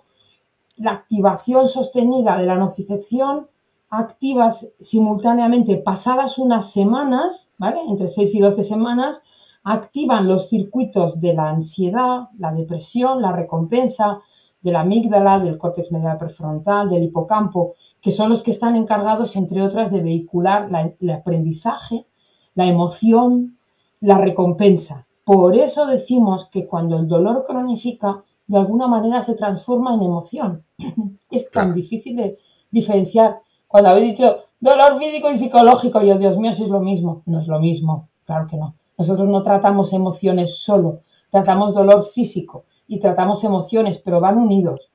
[0.76, 3.48] la activación sostenida de la nocicepción
[3.90, 7.80] activa simultáneamente pasadas unas semanas, ¿vale?
[7.86, 9.24] Entre 6 y 12 semanas,
[9.62, 14.20] activan los circuitos de la ansiedad, la depresión, la recompensa,
[14.62, 19.36] de la amígdala, del córtex medial prefrontal, del hipocampo, que son los que están encargados,
[19.36, 22.06] entre otras, de vehicular el aprendizaje,
[22.54, 23.58] la emoción,
[24.00, 25.06] la recompensa.
[25.24, 30.64] Por eso decimos que cuando el dolor cronifica, de alguna manera se transforma en emoción.
[31.30, 33.38] es tan difícil de diferenciar.
[33.68, 37.22] Cuando habéis dicho dolor físico y psicológico, yo, Dios mío, si es lo mismo.
[37.26, 38.74] No es lo mismo, claro que no.
[38.98, 44.90] Nosotros no tratamos emociones solo, tratamos dolor físico y tratamos emociones, pero van unidos.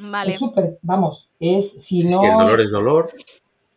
[0.00, 0.32] Vale.
[0.32, 2.24] Es súper, vamos, es si no...
[2.24, 3.10] el dolor es dolor.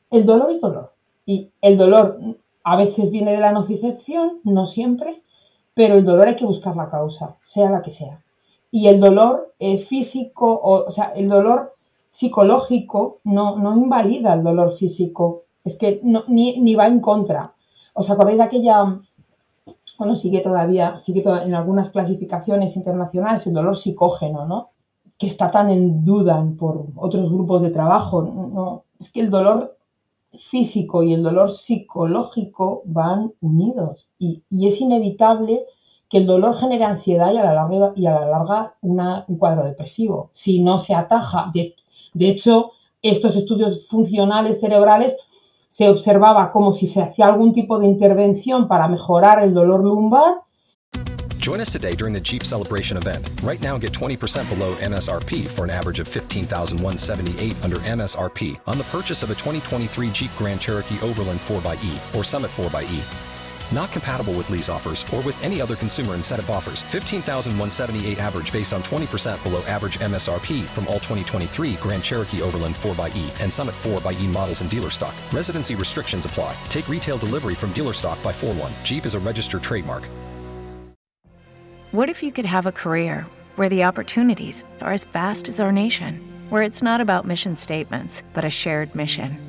[0.09, 0.93] El dolor es dolor.
[1.27, 2.17] Y el dolor
[2.63, 5.21] a veces viene de la nocicepción, no siempre,
[5.75, 8.23] pero el dolor hay que buscar la causa, sea la que sea.
[8.71, 11.75] Y el dolor eh, físico, o, sea, el dolor
[12.09, 17.53] psicológico no, no invalida el dolor físico, es que no, ni, ni va en contra.
[17.93, 18.99] ¿Os acordáis de aquella
[19.99, 24.69] bueno, sigue todavía, sigue en algunas clasificaciones internacionales el dolor psicógeno, ¿no?
[25.17, 28.21] Que está tan en duda por otros grupos de trabajo.
[28.21, 29.77] No, es que el dolor
[30.31, 35.65] físico y el dolor psicológico van unidos y, es inevitable
[36.09, 39.63] que el dolor genere ansiedad y a la larga, y a la larga un cuadro
[39.63, 40.31] depresivo.
[40.33, 41.75] Si no se ataja, de,
[42.13, 45.15] de hecho, estos estudios funcionales cerebrales
[45.69, 50.41] se observaba como si se hacía algún tipo de intervención para mejorar el dolor lumbar.
[51.39, 53.29] Join us today during the Jeep Celebration event.
[53.41, 58.83] Right now, get 20% below MSRP for an average of 15178 under MSRP on the
[58.85, 63.28] purchase of a 2023 Jeep Grand Cherokee Overland 4xE or Summit 4xE.
[63.71, 66.83] Not compatible with lease offers or with any other consumer incentive offers.
[66.83, 73.31] 15,178 average based on 20% below average MSRP from all 2023 Grand Cherokee Overland 4xE
[73.39, 75.13] and Summit 4xE models in dealer stock.
[75.31, 76.55] Residency restrictions apply.
[76.69, 78.71] Take retail delivery from dealer stock by 4 1.
[78.83, 80.07] Jeep is a registered trademark.
[81.91, 85.71] What if you could have a career where the opportunities are as vast as our
[85.71, 89.48] nation, where it's not about mission statements, but a shared mission?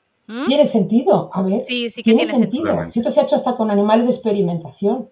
[0.31, 0.45] ¿Mm?
[0.45, 1.61] Tiene sentido, a ver.
[1.65, 2.89] Sí, sí que tiene, sentido.
[2.89, 5.09] Si esto se ha hecho hasta con animales de experimentación.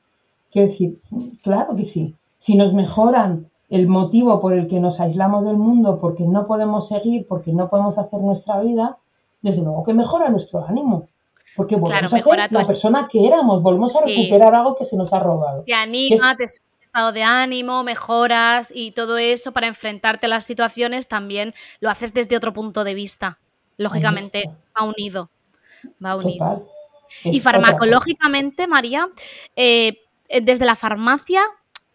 [0.50, 0.98] Quiero decir,
[1.44, 2.16] claro que sí.
[2.38, 6.88] Si nos mejoran el motivo por el que nos aislamos del mundo, porque no podemos
[6.88, 8.98] seguir, porque no podemos hacer nuestra vida,
[9.42, 11.10] desde luego que mejora nuestro ánimo.
[11.56, 15.12] Porque volvemos a ser la persona que éramos, volvemos a recuperar algo que se nos
[15.12, 15.64] ha robado.
[15.66, 21.10] Te anima, te estado de ánimo, mejoras y todo eso para enfrentarte a las situaciones
[21.10, 23.38] también lo haces desde otro punto de vista
[23.80, 25.30] lógicamente va unido.
[26.04, 26.68] Va unido.
[27.24, 29.08] Y farmacológicamente, María,
[29.56, 31.42] eh, eh, desde la farmacia,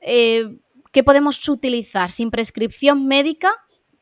[0.00, 0.58] eh,
[0.92, 3.50] ¿qué podemos utilizar sin prescripción médica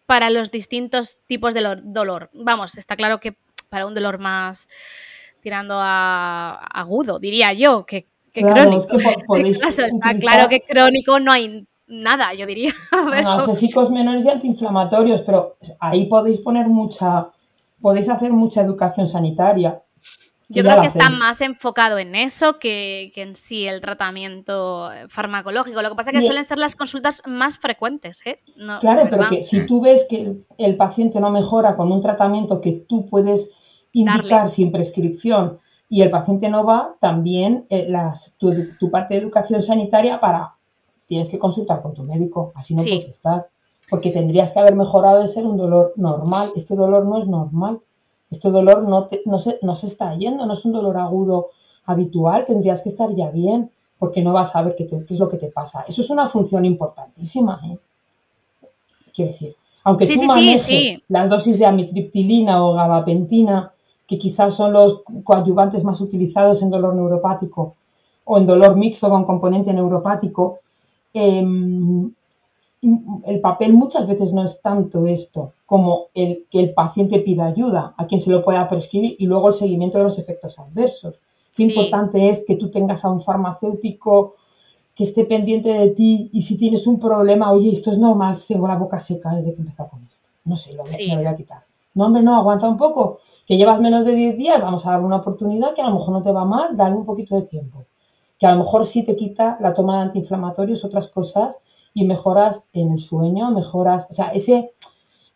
[0.07, 2.31] para los distintos tipos de dolor?
[2.35, 3.37] Vamos, está claro que
[3.69, 4.69] para un dolor más
[5.41, 8.97] tirando a agudo, diría yo, que, crónico.
[9.69, 12.73] está claro que crónico no hay nada, yo diría.
[12.93, 17.29] Analgésicos menores y antiinflamatorios, pero ahí podéis poner mucha
[17.83, 19.83] podéis hacer mucha educación sanitaria.
[20.49, 25.81] Yo creo que está más enfocado en eso que, en sí el tratamiento farmacológico.
[25.81, 28.21] Lo que pasa es que suelen ser las consultas más frecuentes.
[28.27, 28.39] ¿eh?
[28.81, 32.73] claro, pero que si tú ves que el, paciente no mejora con un tratamiento que
[32.73, 33.51] tú puedes
[33.93, 37.91] indicar sin prescripción y el paciente no va, también eh,
[38.39, 40.55] tu, parte de educación sanitaria para
[41.07, 43.49] tienes que consultar con tu médico, así no puedes estar
[43.93, 46.51] porque tendrías que haber mejorado de ser un dolor normal.
[46.57, 47.79] Este dolor no es normal.
[48.31, 51.51] Este dolor no, no, se, no se está yendo, no es un dolor agudo
[51.85, 55.29] habitual, tendrías que estar ya bien, porque no vas a ver qué, qué es lo
[55.29, 55.85] que te pasa.
[55.87, 57.61] Eso es una función importantísima.
[57.67, 57.79] ¿eh?
[59.15, 63.75] Quiero decir, aunque tú manejes las dosis de amitriptilina o gabapentina,
[64.07, 67.75] que quizás son los coadyuvantes más utilizados en dolor neuropático
[68.25, 70.61] o en dolor mixto con componente neuropático,
[71.13, 71.45] eh,
[73.25, 77.95] el papel muchas veces no es tanto esto, como el que el paciente pida ayuda
[77.97, 81.15] a quien se lo pueda prescribir y luego el seguimiento de los efectos adversos.
[81.55, 84.35] Qué importante es que tú tengas a un farmacéutico
[84.97, 88.67] que esté pendiente de ti y si tienes un problema, oye, esto es normal, tengo
[88.67, 90.29] la boca seca desde que empezó con esto.
[90.45, 91.63] No sé, lo, me lo voy a quitar.
[91.95, 95.03] No, hombre, no, aguanta un poco, que llevas menos de 10 días, vamos a dar
[95.03, 97.85] una oportunidad que a lo mejor no te va mal, dale un poquito de tiempo.
[98.39, 101.59] Que a lo mejor sí te quita la toma de antiinflamatorios, otras cosas,
[101.95, 104.73] y mejoras en el sueño, mejoras, o sea, ese,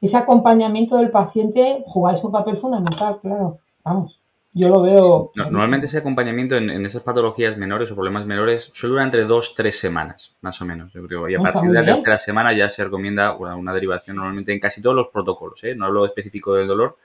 [0.00, 4.20] ese acompañamiento del paciente jugáis un papel fundamental, claro, vamos.
[4.58, 5.32] Yo lo veo.
[5.34, 9.78] normalmente ese acompañamiento en, esas patologías menores o problemas menores suele durar entre dos, tres
[9.78, 11.28] semanas, más o menos, yo creo.
[11.28, 14.80] Y a partir de la tercera semana ya se recomienda una, derivación normalmente en casi
[14.80, 15.74] todos los protocolos, ¿eh?
[15.74, 16.96] no hablo específico del dolor,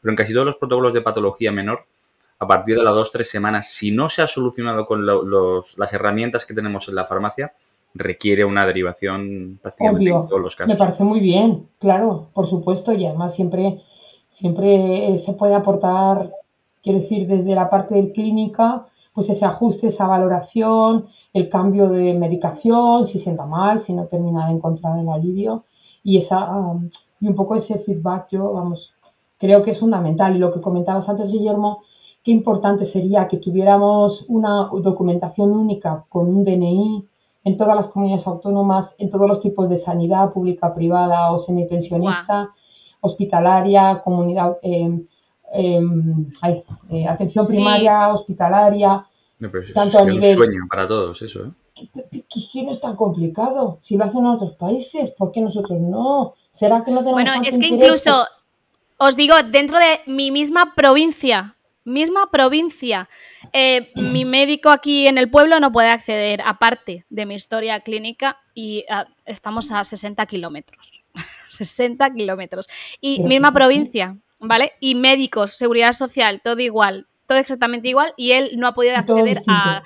[0.00, 1.86] pero en casi todos los protocolos de patología menor,
[2.40, 6.44] a partir de las dos, tres semanas, si no se ha solucionado con las herramientas
[6.44, 7.54] que tenemos en la farmacia,
[7.98, 10.72] requiere una derivación prácticamente en todos los casos.
[10.72, 13.82] Me parece muy bien, claro, por supuesto, y además siempre,
[14.26, 16.30] siempre se puede aportar
[16.86, 23.04] Quiero decir, desde la parte clínica, pues ese ajuste, esa valoración, el cambio de medicación,
[23.04, 25.64] si sienta mal, si no termina de encontrar el alivio
[26.04, 28.94] y esa um, y un poco ese feedback yo, vamos,
[29.36, 30.36] creo que es fundamental.
[30.36, 31.82] Y lo que comentabas antes, Guillermo,
[32.22, 37.04] qué importante sería que tuviéramos una documentación única con un DNI
[37.46, 42.50] en todas las comunidades autónomas, en todos los tipos de sanidad pública, privada o semipensionista,
[43.00, 45.06] hospitalaria, comunidad, eh,
[45.52, 46.30] Em,
[46.90, 49.06] eh, atención primaria, hospitalaria.
[49.72, 50.36] tanto a nivel...
[50.36, 51.50] un sueño para todos eso, ¿eh?
[51.74, 53.78] ¿Qué, no es tan complicado?
[53.80, 56.34] Si lo hacen en otros países, ¿por qué nosotros no?
[56.50, 58.26] ¿Será que no tenemos Bueno, es que incluso,
[58.96, 61.55] os digo, dentro de mi misma provincia,
[61.86, 63.08] misma provincia,
[63.52, 68.38] eh, mi médico aquí en el pueblo no puede acceder, aparte de mi historia clínica,
[68.54, 71.04] y ah, estamos a 60 kilómetros.
[71.48, 72.66] 60 kilómetros.
[73.00, 74.72] Y misma provincia, ¿vale?
[74.80, 79.38] Y médicos, seguridad social, todo igual, todo exactamente igual y él no ha podido acceder
[79.48, 79.82] a,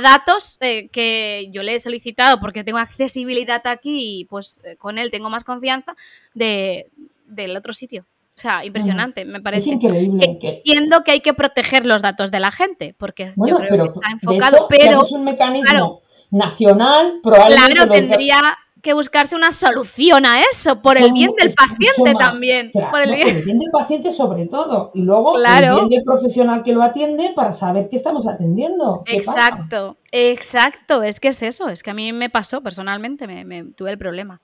[0.00, 4.96] datos eh, que yo le he solicitado porque tengo accesibilidad aquí y pues eh, con
[4.98, 5.94] él tengo más confianza
[6.34, 6.90] de,
[7.26, 8.06] del otro sitio.
[8.38, 9.70] O sea, impresionante, me parece.
[9.70, 10.38] Es increíble.
[10.40, 14.10] Entiendo que hay que proteger los datos de la gente, porque yo creo que está
[14.12, 15.02] enfocado, pero.
[15.02, 17.74] Es un mecanismo nacional, probablemente.
[17.74, 22.70] Claro, tendría que buscarse una solución a eso, por el bien del paciente también.
[22.70, 23.58] por, el bien...
[23.58, 24.92] del paciente sobre todo.
[24.94, 29.02] Y luego el bien del profesional que lo atiende para saber qué estamos atendiendo.
[29.06, 31.02] exacto, exacto.
[31.02, 31.68] Es que es eso.
[31.68, 34.40] Es que a mí me pasó personalmente, me tuve el problema.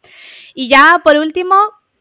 [0.52, 1.54] Y ya por último,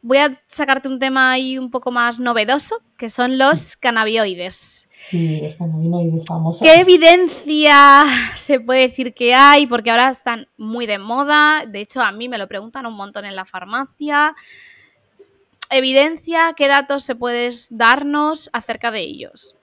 [0.04, 4.89] voy a sacarte un tema ahí un poco más novedoso, que son los cannabinoides.
[5.00, 6.62] Sí, los cannabinoides famosos.
[6.62, 8.04] ¿Qué evidencia
[8.36, 9.66] se puede decir que hay?
[9.66, 11.66] Porque ahora están muy de moda.
[11.66, 14.36] De hecho, a mí me lo preguntan un montón en la farmacia.
[15.72, 16.54] ¿Evidencia?
[16.56, 19.56] ¿Qué datos se puedes darnos acerca de ellos?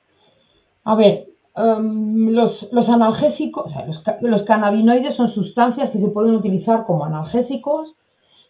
[0.85, 6.35] A ver, em, los, analgésicos, o sea, los, los cannabinoides son sustancias que se pueden
[6.35, 7.95] utilizar como analgésicos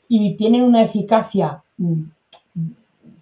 [0.09, 1.65] y tienen una eficacia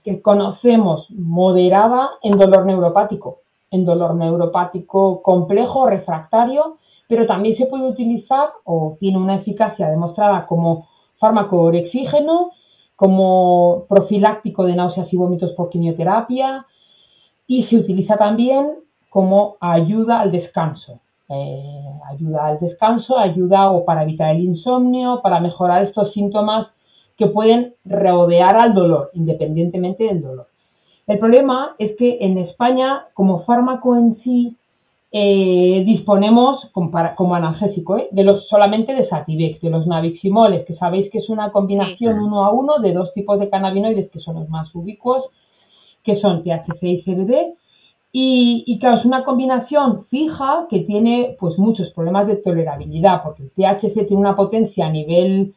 [0.05, 3.41] que conocemos moderada en dolor neuropático,
[3.71, 10.47] en dolor neuropático complejo, refractario, pero también se puede utilizar o tiene una eficacia demostrada
[10.47, 12.53] como fármaco orexígeno,
[12.97, 16.67] como profiláctico de náuseas y vómitos por quimioterapia
[17.47, 18.75] y se utiliza también
[19.09, 21.01] como ayuda al descanso.
[21.29, 26.78] Eh, ayuda al descanso, ayuda o para evitar el insomnio, para mejorar estos síntomas
[27.19, 30.47] que pueden rodear al dolor, independientemente del dolor.
[31.09, 34.57] El problema es que en España, como fármaco en sí,
[35.11, 38.09] eh, disponemos como, analgésico ¿eh?
[38.13, 42.45] de los solamente de Sativex, de los Naviximoles, que sabéis que es una combinación uno
[42.45, 45.31] a uno de dos tipos de cannabinoides que son los más ubicuos,
[46.05, 47.55] que son THC y CBD.
[48.13, 53.43] Y, y, claro, es una combinación fija que tiene pues muchos problemas de tolerabilidad, porque
[53.43, 55.55] el THC tiene una potencia a nivel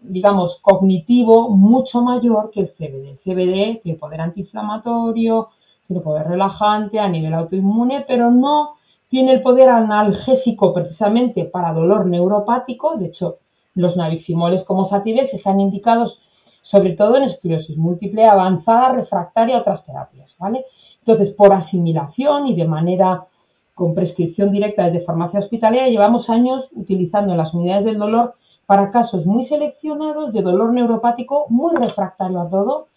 [0.00, 3.10] digamos, cognitivo mucho mayor que el CBD.
[3.10, 5.48] El CBD tiene poder antiinflamatorio,
[5.86, 8.74] tiene poder relajante a nivel autoinmune, pero no
[9.08, 12.96] tiene el poder analgésico precisamente para dolor neuropático.
[12.96, 13.38] De hecho,
[13.74, 16.20] los naviximoles como Sativex están indicados
[16.60, 20.66] sobre todo en esclerosis múltiple avanzada, refractaria a otras terapias, ¿vale?
[20.98, 23.26] Entonces, por asimilación y de manera
[23.74, 28.34] con prescripción directa desde farmacia hospitalaria, llevamos años utilizando en las unidades del dolor
[28.68, 32.88] para casos muy seleccionados de dolor neuropático muy refractario a todo,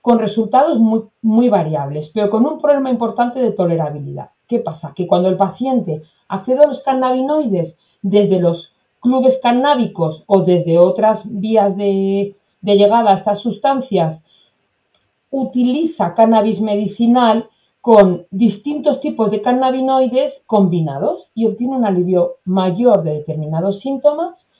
[0.00, 4.30] con resultados muy, variables, pero con un problema importante de tolerabilidad.
[4.46, 4.92] ¿Qué pasa?
[4.94, 11.24] Que cuando el paciente accede a los cannabinoides desde los clubes cannábicos o desde otras
[11.32, 14.24] vías de, llegada a estas sustancias
[15.30, 23.14] utiliza cannabis medicinal con distintos tipos de cannabinoides combinados y obtiene un alivio mayor de
[23.14, 24.52] determinados síntomas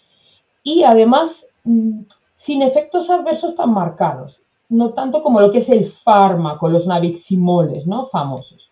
[0.67, 2.01] y además mm,
[2.35, 7.87] sin efectos adversos tan marcados, no tanto como lo que es el fármaco, los naviximoles,
[7.87, 8.07] ¿no?
[8.07, 8.69] Famosos.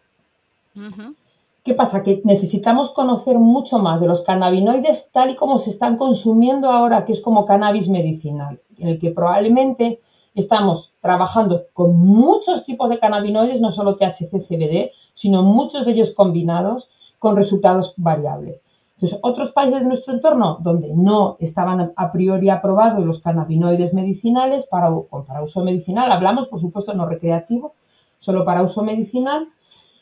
[1.62, 2.02] ¿Qué pasa?
[2.02, 7.04] Que necesitamos conocer mucho más de los cannabinoides tal y como se están consumiendo ahora,
[7.04, 10.00] que es como cannabis medicinal, en el que probablemente
[10.34, 16.12] estamos trabajando con muchos tipos de cannabinoides, no solo THC, CBD, sino muchos de ellos
[16.12, 16.90] combinados
[17.20, 18.64] con resultados variables.
[19.04, 24.66] Entonces, otros países de nuestro entorno donde no estaban a priori aprobados los cannabinoides medicinales
[24.66, 24.88] para,
[25.26, 27.74] para uso medicinal, hablamos, por supuesto, no recreativo,
[28.18, 29.48] solo para uso medicinal,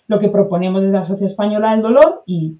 [0.07, 2.59] lo que proponemos desde la Sociedad Española del Dolor y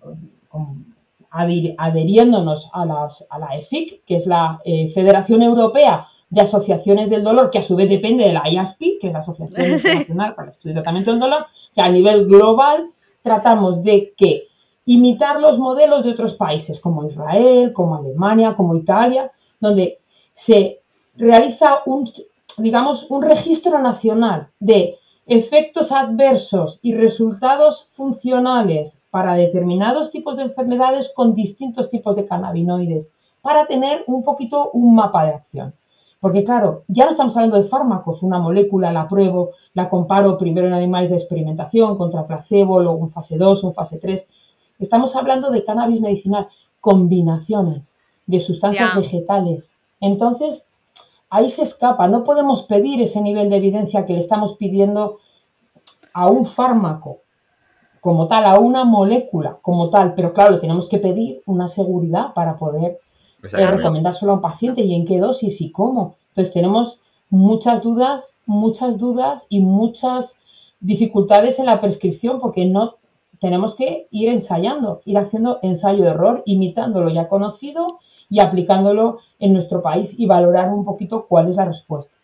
[1.79, 7.61] adheriéndonos a, la EFIC, que es la eh, Federación Europea de Asociaciones del Dolor, que
[7.61, 10.73] a su vez depende de la IASPI, que es la Asociación Internacional para el Estudio
[10.73, 12.91] y Tratamiento del Dolor, o sea, a nivel global
[13.23, 14.49] tratamos de que
[14.85, 19.31] imitar los modelos de otros países como Israel, como Alemania, como Italia,
[19.61, 20.01] donde
[20.33, 20.81] se
[21.17, 22.11] realiza un,
[22.59, 31.13] digamos, un registro nacional de efectos adversos y resultados funcionales para determinados tipos de enfermedades
[31.15, 35.75] con distintos tipos de cannabinoides, para tener un poquito un mapa de acción.
[36.21, 40.69] Porque claro, ya no estamos hablando de fármacos, una molécula la pruebo, la comparo primero
[40.69, 44.29] en animales de experimentación contra placebo, luego en fase 2 o en fase 3.
[44.83, 46.49] Estamos hablando de cannabis medicinal,
[46.81, 47.95] combinaciones
[48.27, 49.79] de sustancias vegetales.
[50.01, 50.73] Entonces,
[51.31, 52.09] ahí se escapa.
[52.09, 55.19] No podemos pedir ese nivel de evidencia que le estamos pidiendo
[56.13, 57.21] a un fármaco
[58.01, 62.59] como tal, a una molécula como tal, pero claro, tenemos que pedir una seguridad para
[62.59, 62.99] poder
[63.45, 66.17] eh, recomendárselo a un paciente y en qué dosis y cómo.
[66.31, 70.41] Entonces tenemos muchas dudas, muchas dudas y muchas
[70.81, 72.97] dificultades en la prescripción porque no
[73.43, 77.99] tenemos que ir ensayando, ir haciendo ensayo de error, imitando lo ya conocido
[78.31, 82.17] y aplicándolo en nuestro país y valorar un poquito cuál es la respuesta.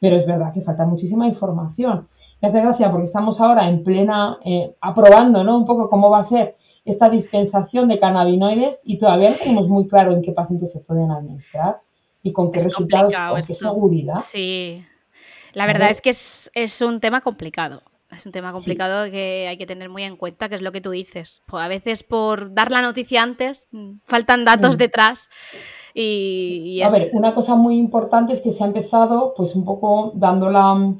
[0.00, 2.08] Pero es verdad que falta muchísima información.
[2.42, 5.56] Me hace gracia porque estamos ahora en plena, eh, aprobando ¿no?
[5.56, 9.86] un poco cómo va a ser esta dispensación de cannabinoides y todavía no tenemos muy
[9.86, 11.80] claro en qué pacientes se pueden administrar
[12.24, 14.18] y con qué resultados, con qué seguridad.
[14.20, 14.84] Sí,
[15.52, 17.82] la verdad es que es, es un tema complicado.
[18.16, 20.80] Es un tema complicado que hay que tener muy en cuenta, que es lo que
[20.80, 21.42] tú dices.
[21.46, 25.28] Pues a veces por dar la noticia antes, mm, faltan datos detrás.
[25.94, 30.12] Y, A ver, una cosa muy importante es que se ha empezado, pues un poco
[30.14, 30.96] dándola, mm,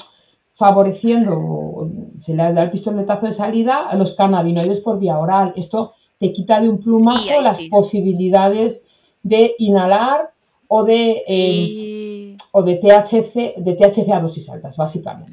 [0.54, 5.52] favoreciendo, se le da el pistoletazo de salida a los cannabinoides por vía oral.
[5.54, 8.86] Esto te quita de un plumazo las posibilidades
[9.22, 10.32] de inhalar
[10.68, 12.05] o de, em,
[12.58, 15.30] o de THC, de THC a dosis altas, básicamente.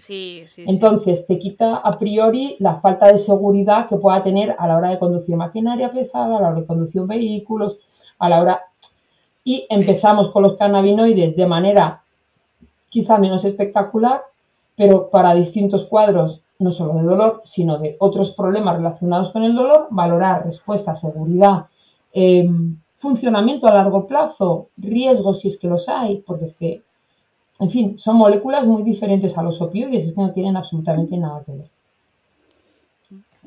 [0.57, 4.89] Entonces, te quita a priori la falta de seguridad que pueda tener a la hora
[4.89, 7.79] de conducir maquinaria pesada, a la hora de conducir vehículos,
[8.19, 8.61] a la hora...
[9.45, 12.03] Y empezamos con los cannabinoides de manera
[12.89, 14.19] quizá menos espectacular,
[14.75, 19.55] pero para distintos cuadros, no solo de dolor, sino de otros problemas relacionados con el
[19.55, 21.67] dolor, valorar respuesta, seguridad,
[22.11, 22.49] eh,
[22.97, 26.83] funcionamiento a largo plazo, riesgos si es que los hay, porque es que,
[27.63, 31.41] en fin, son moléculas muy diferentes a los opioides, es que no tienen absolutamente nada
[31.45, 31.67] que ver.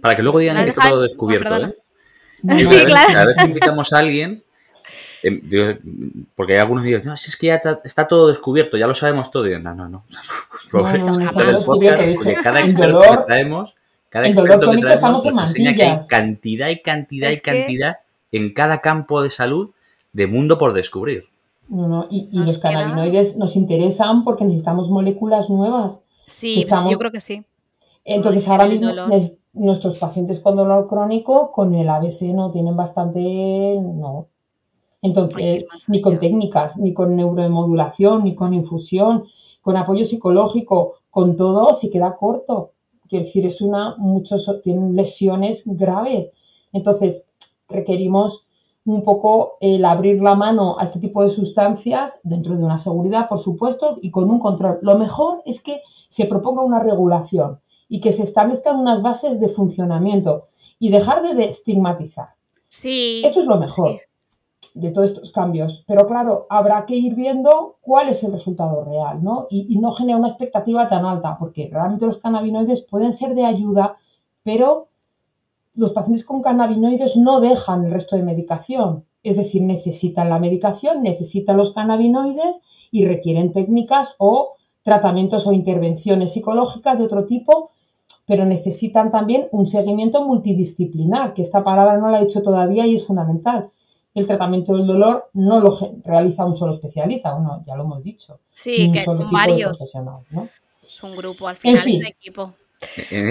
[0.00, 1.76] Para que luego digan que está todo descubierto, ¿eh?
[2.64, 3.18] Sí, claro.
[3.18, 4.42] A veces invitamos a alguien,
[5.22, 5.40] em,
[6.34, 8.94] porque hay algunos que dicen, no, si es que ya está, todo descubierto, ya lo
[8.94, 9.46] sabemos todo.
[9.46, 10.04] Y no, no, no.
[12.42, 13.74] cada experto que traemos,
[14.08, 17.98] cada experto que traemos nos enseña que hay cantidad y cantidad y cantidad
[18.32, 19.72] en cada campo de salud
[20.14, 21.28] de mundo por descubrir.
[22.10, 26.04] Y, los cannabinoides nos interesan porque necesitamos moléculas nuevas.
[26.26, 27.44] Sí, yo creo que sí.
[28.04, 28.88] Entonces ahora mismo
[29.52, 33.20] nuestros pacientes con dolor crónico con el ABC no tienen bastante,
[33.80, 34.28] no.
[35.02, 39.24] Entonces, ni con técnicas, ni con neuromodulación, ni con infusión,
[39.62, 42.72] con apoyo psicológico, con todo se queda corto.
[43.08, 46.30] Quiero decir, es una, muchos tienen lesiones graves.
[46.72, 47.30] Entonces,
[47.68, 48.46] requerimos
[48.86, 53.28] un poco el abrir la mano a este tipo de sustancias dentro de una seguridad,
[53.28, 54.78] por supuesto, y con un control.
[54.80, 59.48] Lo mejor es que se proponga una regulación y que se establezcan unas bases de
[59.48, 60.46] funcionamiento
[60.78, 62.30] y dejar de estigmatizar.
[62.68, 63.22] Sí.
[63.24, 64.00] Esto es lo mejor
[64.74, 65.84] de todos estos cambios.
[65.86, 69.46] Pero claro, habrá que ir viendo cuál es el resultado real, ¿no?
[69.50, 73.46] Y, y no genera una expectativa tan alta, porque realmente los cannabinoides pueden ser de
[73.46, 73.96] ayuda,
[74.44, 74.88] pero
[75.76, 79.04] los pacientes con cannabinoides no dejan el resto de medicación.
[79.22, 86.32] Es decir, necesitan la medicación, necesitan los cannabinoides y requieren técnicas o tratamientos o intervenciones
[86.32, 87.72] psicológicas de otro tipo,
[88.24, 92.94] pero necesitan también un seguimiento multidisciplinar, que esta palabra no la he dicho todavía y
[92.94, 93.70] es fundamental.
[94.14, 98.40] El tratamiento del dolor no lo realiza un solo especialista, bueno, ya lo hemos dicho.
[98.54, 99.78] Sí, que son varios.
[99.80, 102.54] Es un grupo, al final es un equipo.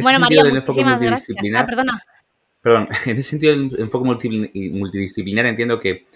[0.04, 1.38] bueno, María, muchísimas gracias.
[1.58, 2.00] Ah, perdona.
[2.66, 4.06] Perdón, en ese sentido del enfoque
[4.74, 6.08] multidisciplinar entiendo que,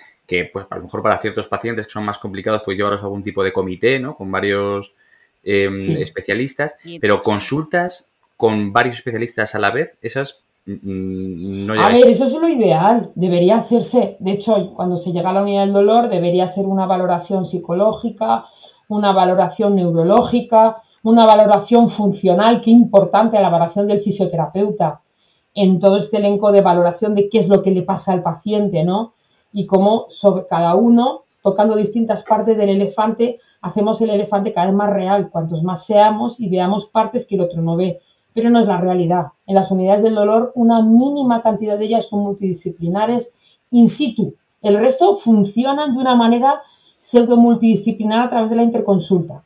[0.52, 3.22] pues, a lo mejor para ciertos pacientes que son más complicados, pues llevarlos a algún
[3.22, 4.16] tipo de comité, ¿no?
[4.16, 4.96] Con varios
[5.44, 11.90] em, especialistas, pero consultas con varios especialistas a la vez, esas mm, mm, no A
[11.90, 14.18] ver, eso es lo ideal, debería hacerse.
[14.20, 18.46] De hecho, cuando se llega a la unidad del dolor, debería ser una valoración psicológica,
[18.88, 25.02] una valoración neurológica, una valoración funcional, qué importante la valoración del fisioterapeuta
[25.62, 28.86] en todo este elenco de valoración de qué es lo que le pasa al paciente,
[28.86, 29.14] ¿no?
[29.52, 34.76] Y cómo sobre cada uno, tocando distintas partes del elefante, hacemos el elefante cada vez
[34.76, 38.00] más real, cuantos más seamos y veamos partes que el otro no ve.
[38.34, 39.34] Pero no es la realidad.
[39.46, 43.36] En las unidades del dolor, una mínima cantidad de ellas son multidisciplinares
[43.72, 44.36] in situ.
[44.62, 46.62] El resto funcionan de una manera
[47.02, 49.44] pseudo multidisciplinar a través de la interconsulta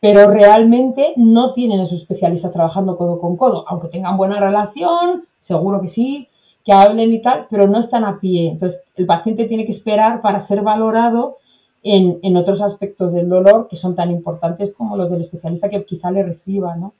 [0.00, 5.80] pero realmente no tienen esos especialistas trabajando codo con codo, aunque tengan buena relación, seguro
[5.80, 6.28] que sí,
[6.64, 8.50] que hablen y tal, pero no están a pie.
[8.50, 11.38] Entonces, el paciente tiene que esperar para ser valorado
[11.82, 16.10] en, otros aspectos del dolor que son tan importantes como los del especialista que quizá
[16.10, 16.94] le reciba, ¿no?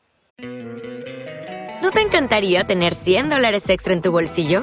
[1.83, 4.63] ¿No te encantaría tener 100 dólares extra en tu bolsillo?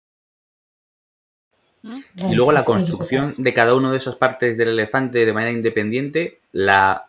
[1.83, 6.39] Y luego la construcción de cada uno de esas partes del elefante de manera independiente
[6.51, 7.07] la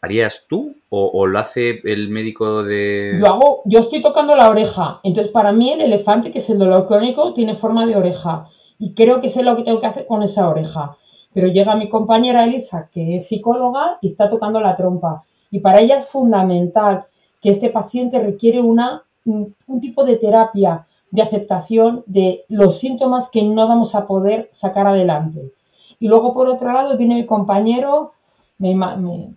[0.00, 3.16] harías tú o, lo hace el médico de...?
[3.20, 6.58] Yo hago, yo estoy tocando la oreja, entonces para mí el elefante, que es el
[6.58, 8.48] dolor crónico, tiene forma de oreja
[8.78, 10.96] y creo que sé lo que tengo que hacer con esa oreja.
[11.32, 15.22] Pero llega mi compañera Elisa, que es psicóloga, y está tocando la trompa.
[15.50, 17.04] Y para ella es fundamental
[17.40, 23.30] que este paciente requiere una, un, un tipo de terapia de aceptación de los síntomas
[23.30, 25.52] que no vamos a poder sacar adelante.
[25.98, 28.12] Y luego, por otro lado, viene mi compañero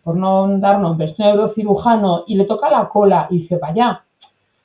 [0.03, 4.03] por no dar nombres, neurocirujano y le toca la cola y dice, vaya,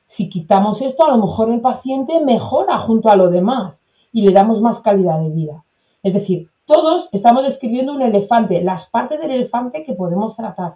[0.04, 4.32] si quitamos esto, a lo mejor el paciente mejora junto a lo demás y le
[4.32, 5.64] damos más calidad de vida.
[6.02, 10.74] Es decir, todos estamos describiendo un elefante, las partes del elefante que podemos tratar,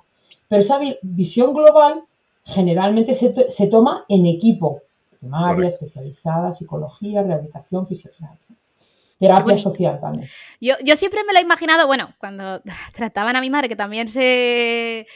[0.49, 2.05] pero esa visión global
[2.45, 4.80] generalmente se, toma en equipo,
[5.23, 8.57] primaria, especializada, psicología, rehabilitación, fisioterapia.
[9.18, 10.29] Terapia social también.
[10.61, 12.61] Yo, yo siempre me lo he imaginado, bueno, cuando
[12.93, 15.07] trataban a mi madre, que también se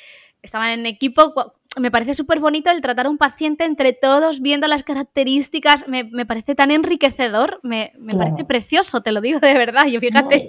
[0.43, 4.67] estaban en equipo, me parece súper bonito el tratar a un paciente entre todos, viendo
[4.67, 10.01] las características, me, parece tan enriquecedor, me, parece precioso, te lo digo de verdad, yo
[10.01, 10.49] fíjate,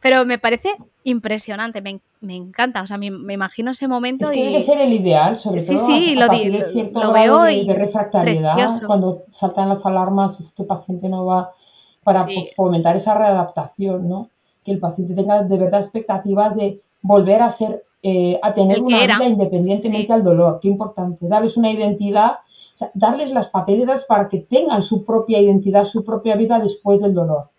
[0.00, 0.70] pero me parece
[1.04, 2.00] impresionante, me,
[2.34, 4.30] encanta, o sea, me, imagino ese momento.
[4.30, 7.66] Es que debe ser el ideal, sobre todo sí, a, lo, lo veo de, y
[7.66, 11.50] de refractariedad, cuando saltan las alarmas, este paciente no va
[12.04, 12.26] para
[12.56, 14.30] fomentar esa readaptación, ¿no?
[14.64, 18.98] Que el paciente tenga de verdad expectativas de volver a ser, eh, a tener una
[18.98, 20.58] vida independientemente al dolor.
[20.60, 22.38] Qué importante, darles una identidad,
[22.94, 27.50] darles las papeletas para que tengan su propia identidad, su propia vida después del dolor.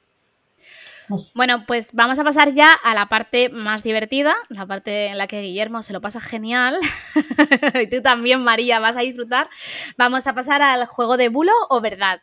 [1.34, 5.28] Bueno, pues vamos a pasar ya a la parte más divertida, la parte en la
[5.28, 6.78] que Guillermo se lo pasa genial.
[7.82, 9.50] y tú también, María, vas a disfrutar.
[9.98, 12.22] Vamos a pasar al juego de bulo o verdad.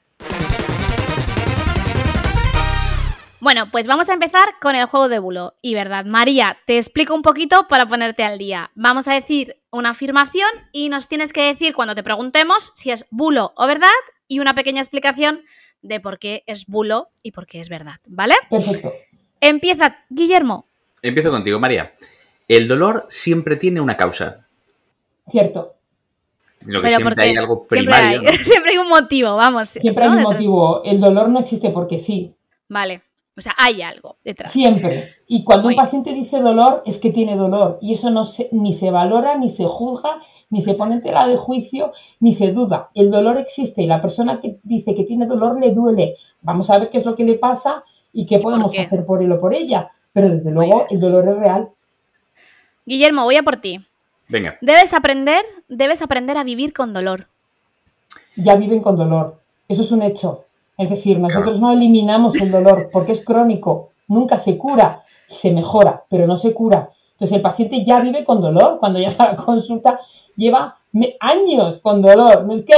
[3.46, 5.54] Bueno, pues vamos a empezar con el juego de bulo.
[5.62, 8.72] Y verdad, María, te explico un poquito para ponerte al día.
[8.74, 13.06] Vamos a decir una afirmación y nos tienes que decir cuando te preguntemos si es
[13.12, 13.86] bulo o verdad
[14.26, 15.42] y una pequeña explicación
[15.80, 18.34] de por qué es bulo y por qué es verdad, ¿vale?
[18.50, 18.92] Perfecto.
[19.40, 20.66] Empieza, Guillermo.
[21.00, 21.94] Empiezo contigo, María.
[22.48, 24.44] El dolor siempre tiene una causa.
[25.30, 25.76] Cierto.
[26.58, 28.22] que siempre hay algo primario.
[28.42, 29.68] Siempre hay, un motivo, vamos.
[29.68, 30.82] Siempre hay un motivo.
[30.82, 32.34] El dolor no existe porque sí.
[32.68, 33.05] Vale.
[33.38, 34.50] O sea, hay algo detrás.
[34.50, 35.14] Siempre.
[35.26, 37.78] Y cuando un paciente dice dolor, es que tiene dolor.
[37.82, 41.26] Y eso no se, ni se valora, ni se juzga, ni se pone en tela
[41.26, 42.90] de juicio, ni se duda.
[42.94, 46.16] El dolor existe y la persona que dice que tiene dolor le duele.
[46.40, 49.30] Vamos a ver qué es lo que le pasa y qué podemos hacer por él
[49.32, 49.90] o por ella.
[50.14, 51.68] Pero desde luego el dolor es real.
[52.86, 53.84] Guillermo, voy a por ti.
[54.28, 54.56] Venga.
[54.62, 57.28] Debes aprender, debes aprender a vivir con dolor.
[58.34, 59.40] Ya viven con dolor.
[59.68, 60.45] Eso es un hecho.
[60.78, 66.04] Es decir, nosotros no eliminamos el dolor porque es crónico, nunca se cura, se mejora,
[66.08, 66.90] pero no se cura.
[67.12, 68.78] Entonces el paciente ya vive con dolor.
[68.78, 70.00] Cuando llega a la consulta
[70.36, 70.76] lleva
[71.20, 72.44] años con dolor.
[72.44, 72.74] No es que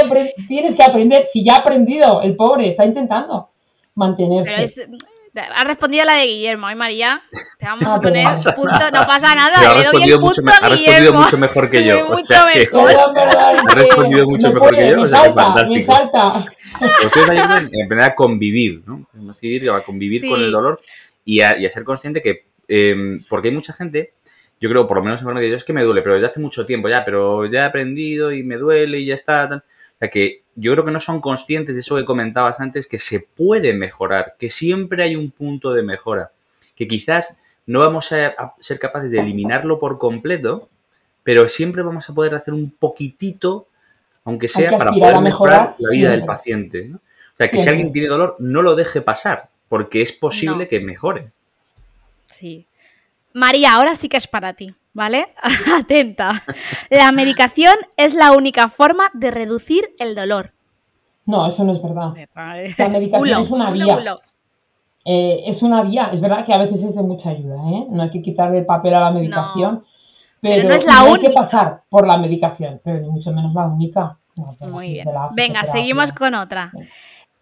[0.47, 3.49] tienes que aprender, si ya ha aprendido, el pobre está intentando
[3.95, 4.87] mantenerse.
[5.35, 7.21] Ha respondido la de Guillermo, ¿eh, María?
[7.59, 10.69] Te vamos ah, a poner punto, no pasa nada, le doy el punto a Guillermo.
[10.69, 12.07] Ha respondido mucho mejor que yo.
[12.07, 12.91] mucho mejor.
[12.91, 14.97] ha respondido mucho mejor que yo.
[14.97, 16.31] Me salta, me salta.
[17.05, 19.07] Ustedes ayudan en aprender a convivir, ¿no?
[19.75, 20.81] A convivir con el dolor
[21.23, 24.13] y a, ser consciente que, em, porque hay mucha gente,
[24.59, 26.27] yo creo, por lo menos en forma de yo, es que me duele, pero desde
[26.27, 29.63] hace mucho tiempo ya, pero ya he aprendido y me duele y ya está.
[29.99, 33.19] Sea, que yo creo que no son conscientes de eso que comentabas antes, que se
[33.19, 36.31] puede mejorar, que siempre hay un punto de mejora,
[36.75, 37.35] que quizás
[37.65, 40.69] no vamos a, ser capaces de eliminarlo por completo,
[41.23, 43.67] pero siempre vamos a poder hacer un poquitito,
[44.23, 46.91] aunque sea para poder mejorar la vida del paciente.
[46.93, 50.79] O sea, que si alguien tiene dolor, no lo deje pasar, porque es posible que
[50.79, 51.31] mejore.
[52.27, 52.65] Sí.
[53.33, 54.73] María, ahora sí que es para ti.
[54.93, 55.33] ¿vale?
[55.79, 56.43] Atenta.
[56.89, 60.53] La medicación es la única forma de reducir el dolor.
[61.25, 62.13] No, eso no es verdad.
[62.77, 64.17] La medicación es una vía.
[65.05, 66.09] Eh, es una vía.
[66.11, 67.87] Es verdad que a veces es de mucha ayuda, ¿eh?
[67.89, 69.85] No hay que quitarle papel a la medicación.
[70.41, 71.15] pero, no es la única.
[71.15, 74.17] hay que pasar por la medicación, pero ni mucho menos la única.
[74.61, 75.07] Muy bien.
[75.31, 76.71] Venga, seguimos con otra.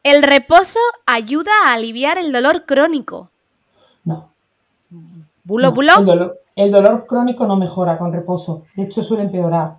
[0.04, 3.32] El reposo ayuda a aliviar el dolor crónico.
[4.04, 4.32] No.
[5.48, 5.94] ¿Bulo, bulo?
[6.58, 9.78] El dolor crónico no mejora con reposo, de hecho suele empeorar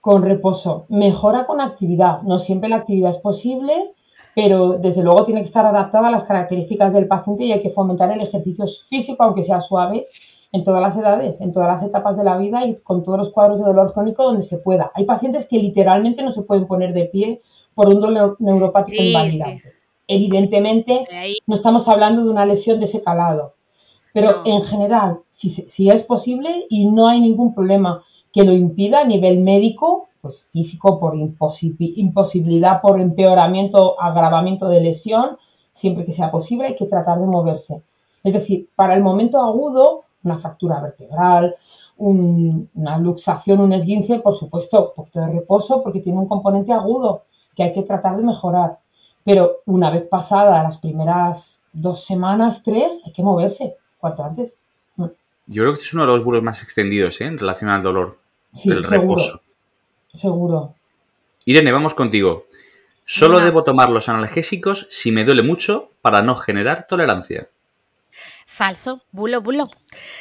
[0.00, 0.86] con reposo.
[0.88, 3.90] Mejora con actividad, no siempre la actividad es posible,
[4.34, 7.68] pero desde luego tiene que estar adaptada a las características del paciente y hay que
[7.68, 10.06] fomentar el ejercicio físico, aunque sea suave,
[10.52, 13.30] en todas las edades, en todas las etapas de la vida y con todos los
[13.30, 14.90] cuadros de dolor crónico donde se pueda.
[14.94, 17.42] Hay pacientes que literalmente no se pueden poner de pie
[17.74, 19.74] por un dolor neuropático invalidante.
[20.06, 21.06] Evidentemente,
[21.46, 23.57] no estamos hablando de una lesión de ese calado.
[24.18, 28.02] Pero en general, si, es posible y no hay ningún problema
[28.32, 35.38] que lo impida a nivel médico, pues físico por imposibilidad, por empeoramiento, agravamiento de lesión,
[35.70, 37.84] siempre que sea posible hay que tratar de moverse.
[38.24, 41.54] Es decir, para el momento agudo, una fractura vertebral,
[41.98, 47.22] una luxación, un esguince, por supuesto, un poquito de reposo porque tiene un componente agudo
[47.54, 48.80] que hay que tratar de mejorar.
[49.22, 54.58] Pero una vez pasada las primeras dos semanas, tres, hay que moverse cuanto antes.
[54.96, 57.24] Yo creo que este es uno de los bulos más extendidos ¿eh?
[57.24, 58.18] en relación al dolor
[58.64, 59.40] del reposo.
[60.12, 60.74] Seguro.
[61.46, 62.46] Irene, vamos contigo.
[63.06, 67.48] Solo debo tomar los analgésicos si me duele mucho para no generar tolerancia.
[68.44, 69.68] Falso, bulo, bulo.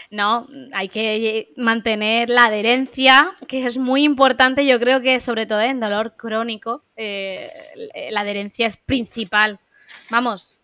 [0.09, 4.65] No, hay que mantener la adherencia, que es muy importante.
[4.65, 7.49] Yo creo que sobre todo en dolor crónico, eh,
[8.11, 9.59] la adherencia es principal.
[10.09, 10.57] Vamos,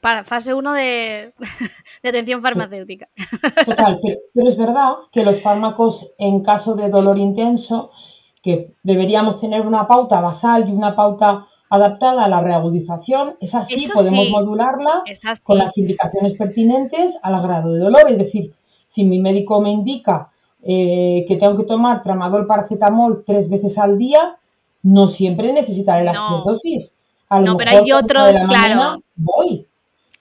[0.00, 1.32] para fase 1 de,
[2.02, 3.08] atención farmacéutica.
[3.66, 7.90] Total, pero, es verdad que los fármacos en caso de dolor intenso,
[8.42, 13.86] que deberíamos tener una pauta basal y una pauta adaptada a la reagudización, es así,
[13.92, 15.04] podemos modularla
[15.44, 18.10] con las indicaciones pertinentes al grado de dolor.
[18.10, 18.52] Es decir,
[18.88, 20.30] si mi médico me indica
[20.62, 24.36] eh, que tengo que tomar tramadol paracetamol tres veces al día,
[24.82, 26.94] no siempre necesitaré las tres dosis.
[27.30, 29.02] no, pero hay otros, claro.
[29.14, 29.66] Voy.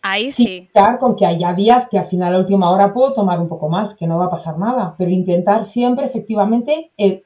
[0.01, 0.69] Ahí sí.
[0.99, 3.67] con que haya días que al final a la última hora puedo tomar un poco
[3.69, 7.21] más, que no va a pasar nada, pero intentar siempre efectivamente, eh,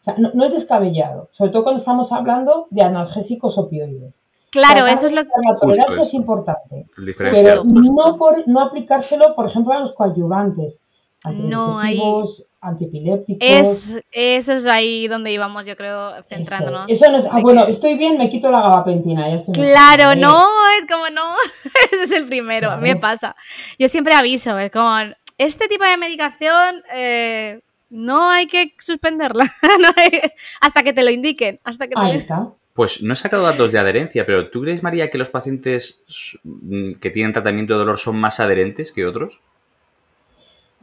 [0.00, 4.22] o sea, no, es descabellado, sobre todo cuando estamos hablando de analgésicos opioides.
[4.50, 5.30] Claro, eso es lo que...
[5.46, 10.80] La tolerancia es importante, pero no, por, no aplicárselo, por ejemplo, a los coadyuvantes,
[11.24, 13.38] antidepresivos, antipilépticos.
[13.40, 16.84] Es, eso es ahí donde íbamos, yo creo, centrándonos.
[16.88, 19.26] Eso, no es, ah, bueno, estoy bien, me quito la gabapentina.
[19.52, 20.48] claro, no,
[20.78, 21.34] es como no,
[21.92, 23.36] ese es el primero, a mí me pasa.
[23.78, 24.90] Yo siempre aviso, es como,
[25.38, 27.60] este tipo de medicación eh,
[27.90, 29.52] no hay que suspenderla
[30.60, 31.60] hasta que te lo indiquen.
[31.64, 32.52] Hasta que ahí está.
[32.72, 36.02] Pues no he sacado datos de adherencia, pero ¿tú crees, María, que los pacientes
[37.00, 39.40] que tienen tratamiento de dolor son más adherentes que otros?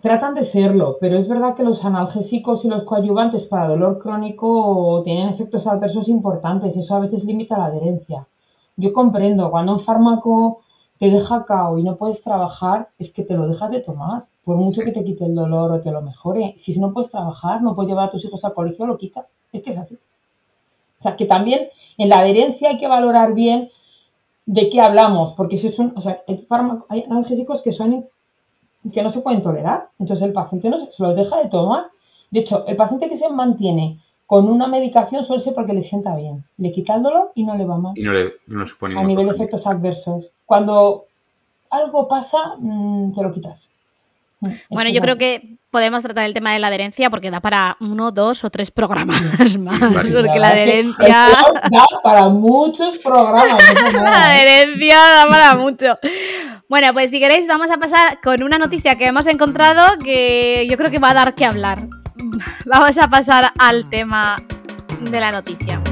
[0.03, 5.01] Tratan de serlo, pero es verdad que los analgésicos y los coadyuvantes para dolor crónico
[5.05, 8.27] tienen efectos adversos importantes y eso a veces limita la adherencia.
[8.75, 10.59] Yo comprendo, cuando un fármaco
[10.99, 14.57] te deja cao y no puedes trabajar, es que te lo dejas de tomar, por
[14.57, 16.53] mucho que te quite el dolor o te lo mejore.
[16.57, 19.27] Si no puedes trabajar, no puedes llevar a tus hijos al colegio, lo quitas.
[19.53, 19.95] Es que es así.
[19.95, 23.69] O sea, que también en la adherencia hay que valorar bien
[24.47, 26.45] de qué hablamos, porque si es un, o sea, hay,
[26.89, 28.05] hay analgésicos que son
[28.91, 29.89] que no se pueden tolerar.
[29.99, 31.85] Entonces el paciente no se, los deja de tomar.
[32.31, 36.15] De hecho, el paciente que se mantiene con una medicación suele ser porque le sienta
[36.15, 36.43] bien.
[36.57, 37.93] Le quita el dolor y no le va mal.
[37.95, 40.31] Y no le, no supone A nivel de efectos adversos.
[40.45, 41.05] Cuando
[41.69, 43.72] algo pasa, mm, te lo quitas.
[44.69, 48.11] Bueno, yo creo que podemos tratar el tema de la adherencia porque da para uno,
[48.11, 49.19] dos o tres programas
[49.59, 49.81] más.
[49.81, 51.27] Porque la adherencia.
[51.71, 53.61] Da para muchos programas.
[53.93, 55.97] la adherencia da para mucho.
[56.69, 60.77] Bueno, pues si queréis, vamos a pasar con una noticia que hemos encontrado que yo
[60.77, 61.79] creo que va a dar que hablar.
[62.65, 64.37] Vamos a pasar al tema
[65.01, 65.82] de la noticia.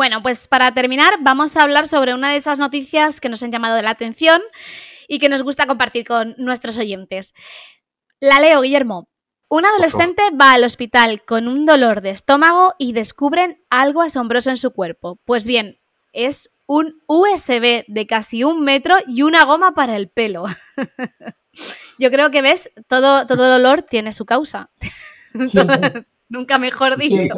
[0.00, 3.52] Bueno, pues para terminar vamos a hablar sobre una de esas noticias que nos han
[3.52, 4.40] llamado la atención
[5.08, 7.34] y que nos gusta compartir con nuestros oyentes.
[8.18, 9.06] La leo, Guillermo.
[9.50, 14.56] Un adolescente va al hospital con un dolor de estómago y descubren algo asombroso en
[14.56, 15.20] su cuerpo.
[15.26, 15.78] Pues bien,
[16.14, 20.46] es un USB de casi un metro y una goma para el pelo.
[21.98, 24.70] Yo creo que ves, todo, todo dolor tiene su causa.
[26.30, 27.34] Nunca mejor dicho.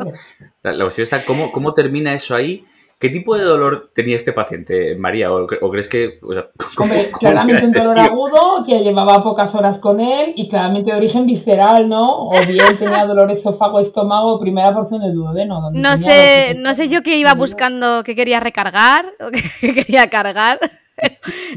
[0.62, 2.64] La, cuestión está, ¿cómo, ¿cómo termina eso ahí?
[3.02, 5.32] ¿Qué tipo de dolor tenía este paciente, María?
[5.32, 6.20] ¿O, crees que.?
[7.18, 11.88] claramente un dolor agudo que llevaba pocas horas con él y claramente de origen visceral,
[11.88, 12.28] ¿no?
[12.28, 15.72] O bien tenía dolor esófago, estómago, primera porción de duodeno.
[15.72, 20.60] No sé, no sé yo qué iba buscando, qué quería recargar o qué quería cargar.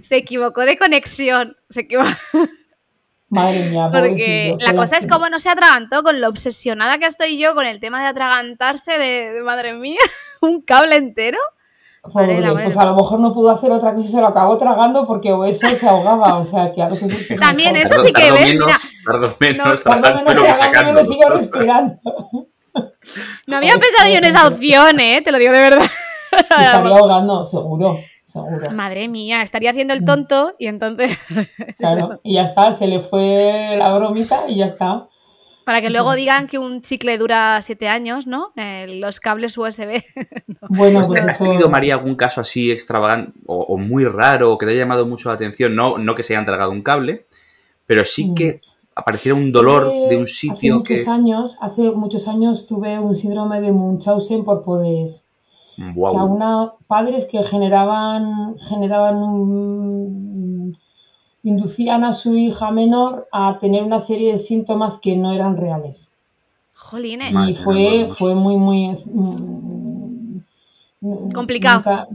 [0.01, 1.56] Se equivocó de conexión.
[1.70, 2.10] Se equivocó.
[3.30, 7.38] Madre mía, Porque la cosa es cómo no se atragantó con lo obsesionada que estoy
[7.38, 9.99] yo con el tema de atragantarse de, madre mía,
[10.41, 11.39] un cable entero.
[12.13, 15.32] pues a lo mejor no pudo hacer otra cosa y se lo acabó tragando porque
[15.32, 17.39] o eso se ahogaba, o sea que a veces...
[17.39, 18.80] También, eso sí que ves, mira...
[19.05, 21.99] Tardo menos, no, menos me sigo respirando.
[23.47, 25.21] No había pensado yo en esa opción, ¿eh?
[25.23, 25.86] Te lo digo de verdad.
[26.32, 27.99] estaría ahogando, seguro.
[28.73, 31.17] Madre mía, estaría haciendo el tonto y entonces.
[31.77, 35.07] Claro, y ya está, se le fue la bromita y ya está.
[35.65, 38.53] Para que luego digan que un chicle dura siete años, ¿no?
[38.88, 40.03] los cables USB.
[40.67, 44.71] Bueno, pues ¿Has tenido, María, algún caso así extravagante o, muy raro o que te
[44.71, 45.75] haya llamado mucho la atención?
[45.75, 47.27] No, no que se hayan tragado un cable,
[47.86, 48.36] pero sí mm.
[48.36, 48.61] que
[48.95, 53.61] apareciera un dolor de un sitio hace muchos años, hace muchos años tuve un síndrome
[53.61, 54.63] de Munchausen por
[55.95, 60.73] O sea, una, padres que generaban, generaban
[61.45, 66.09] inducían a su hija menor a tener una serie de síntomas que no eran reales.
[66.73, 67.34] Jolines.
[67.49, 68.91] Y fue, fue muy, muy
[71.34, 72.07] complicado.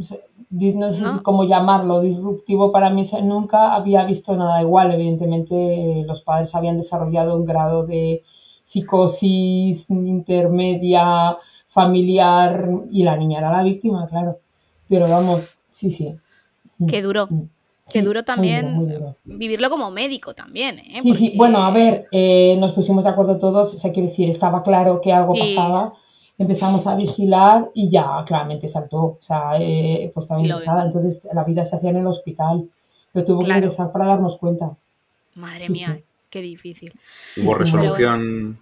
[0.51, 3.05] no sé cómo llamarlo, disruptivo para mí.
[3.23, 4.93] Nunca había visto nada igual.
[4.93, 8.25] Evidentemente, los padres habían desarrollado un grado de
[8.65, 11.39] psicosis intermedia,
[11.71, 14.39] familiar y la niña era la víctima, claro.
[14.89, 16.15] Pero vamos, sí, sí.
[16.87, 17.27] Qué duro.
[17.31, 17.43] Mm.
[17.93, 21.01] Qué duro también vivirlo como médico también, ¿eh?
[21.03, 24.31] Sí, sí, bueno, a ver, eh, nos pusimos de acuerdo todos, o sea, quiero decir,
[24.31, 25.95] estaba claro que algo pasaba,
[26.39, 31.65] empezamos a vigilar y ya claramente saltó, o sea, eh, pues también entonces la vida
[31.65, 32.69] se hacía en el hospital,
[33.13, 34.71] pero tuvo que ingresar para darnos cuenta.
[35.35, 36.93] Madre mía, qué difícil.
[37.39, 38.57] ¿Hubo resolución?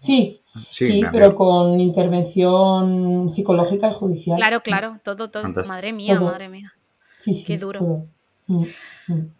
[0.00, 0.40] Sí,
[0.70, 4.36] Sí, pero con intervención psicológica y judicial.
[4.36, 5.44] Claro, claro, todo, todo.
[5.66, 6.72] Madre mía, madre mía.
[7.18, 8.06] Sí, sí, Qué duro.
[8.46, 8.64] Mm,
[9.08, 9.30] mm.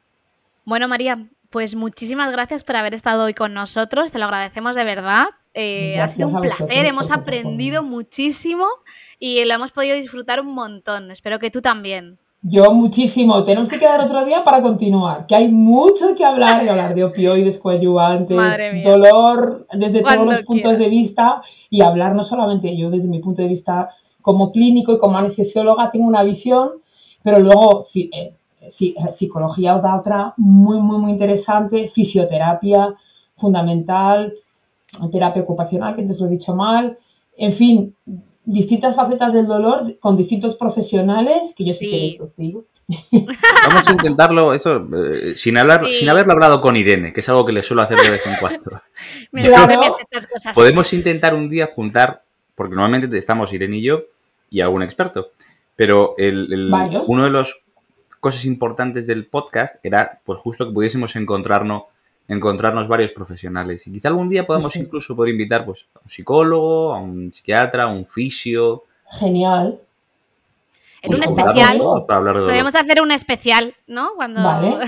[0.64, 4.84] Bueno, María, pues muchísimas gracias por haber estado hoy con nosotros, te lo agradecemos de
[4.84, 5.26] verdad.
[5.54, 8.66] Eh, ha sido un placer, hemos aprendido muchísimo
[9.18, 11.10] y lo hemos podido disfrutar un montón.
[11.10, 12.18] Espero que tú también.
[12.48, 13.42] Yo muchísimo.
[13.42, 17.02] Tenemos que quedar otro día para continuar, que hay mucho que hablar, de hablar de
[17.02, 23.08] opioides, coadyuvantes, dolor desde todos los puntos de vista y hablar no solamente yo desde
[23.08, 23.90] mi punto de vista
[24.22, 26.70] como clínico y como anestesióloga tengo una visión,
[27.24, 32.94] pero luego eh, eh, psicología os da otra muy, muy, muy interesante, fisioterapia
[33.34, 34.32] fundamental,
[35.10, 36.96] terapia ocupacional, que te lo he dicho mal,
[37.36, 37.96] en fin,
[38.46, 42.64] distintas facetas del dolor con distintos profesionales, que yo sí, que os digo.
[43.68, 47.44] Vamos a intentarlo, esto, eh, sin hablar, sin haberlo hablado con Irene, que es algo
[47.44, 48.80] que le suelo hacer de vez en cuando.
[49.32, 50.54] Me estas cosas.
[50.54, 52.22] Podemos intentar un día juntar,
[52.54, 54.04] porque normalmente estamos Irene y yo,
[54.48, 55.32] y algún experto.
[55.74, 56.70] Pero el,
[57.06, 57.56] uno de las
[58.20, 61.82] cosas importantes del podcast era pues justo que pudiésemos encontrarnos
[62.28, 63.86] encontrarnos varios profesionales.
[63.86, 67.84] Y quizá algún día podamos incluso poder invitar pues, a un psicólogo, a un psiquiatra,
[67.84, 68.84] a un fisio.
[69.18, 69.80] Genial.
[71.02, 71.78] En un especial.
[71.78, 74.10] Podemos hacer un especial, ¿no?
[74.16, 74.42] Cuando.
[74.42, 74.78] Vale.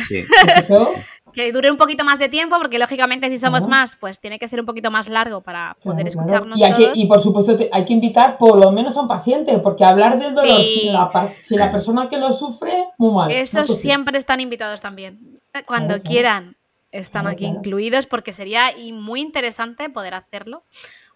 [1.28, 4.39] Pues que dure un poquito más de tiempo, porque lógicamente si somos más, pues tiene
[4.39, 6.61] que ser un poquito más largo para poder escucharnos.
[6.61, 10.18] Y, y por supuesto hay que invitar por lo menos a un paciente, porque hablar
[10.18, 13.30] del dolor sin, la, persona que lo sufre, muy mal.
[13.30, 15.39] Esos siempre están invitados también.
[15.66, 16.57] Cuando quieran,
[16.93, 20.62] están aquí incluidos, porque sería muy interesante poder hacerlo,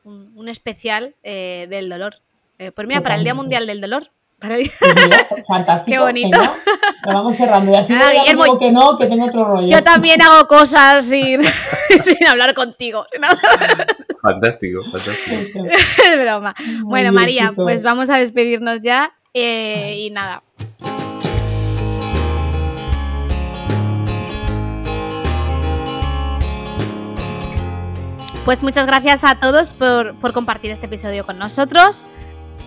[0.05, 2.16] un, especial eh, del dolor.
[2.59, 4.09] Eh, pues mira, para el Día Mundial del Dolor,
[4.43, 4.70] pues
[5.47, 5.95] fantástico.
[5.95, 6.39] Qué bonito.
[7.07, 7.73] lo vamos cerrando.
[7.73, 9.68] Y así no digo que no, que tengo otro rollo.
[9.68, 11.43] Yo también hago cosas sin,
[12.05, 13.07] sin hablar contigo.
[14.23, 15.66] fantástico, fantástico.
[15.66, 16.55] es broma.
[16.83, 19.12] bueno, María, pues vamos a despedirnos ya.
[19.35, 20.43] Eh, y nada.
[28.45, 32.09] Pues muchas gracias a todos por, por compartir este episodio con nosotros.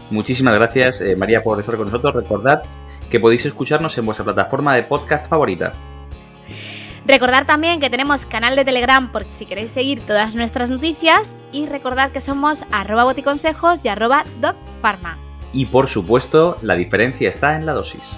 [0.09, 2.15] Muchísimas gracias, eh, María, por estar con nosotros.
[2.15, 2.63] Recordad
[3.09, 5.73] que podéis escucharnos en vuestra plataforma de podcast favorita.
[7.05, 11.65] Recordad también que tenemos canal de Telegram por si queréis seguir todas nuestras noticias y
[11.65, 15.17] recordad que somos arroba boticonsejos y arroba docfarma.
[15.51, 18.17] Y por supuesto, la diferencia está en la dosis.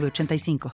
[0.00, 0.70] 85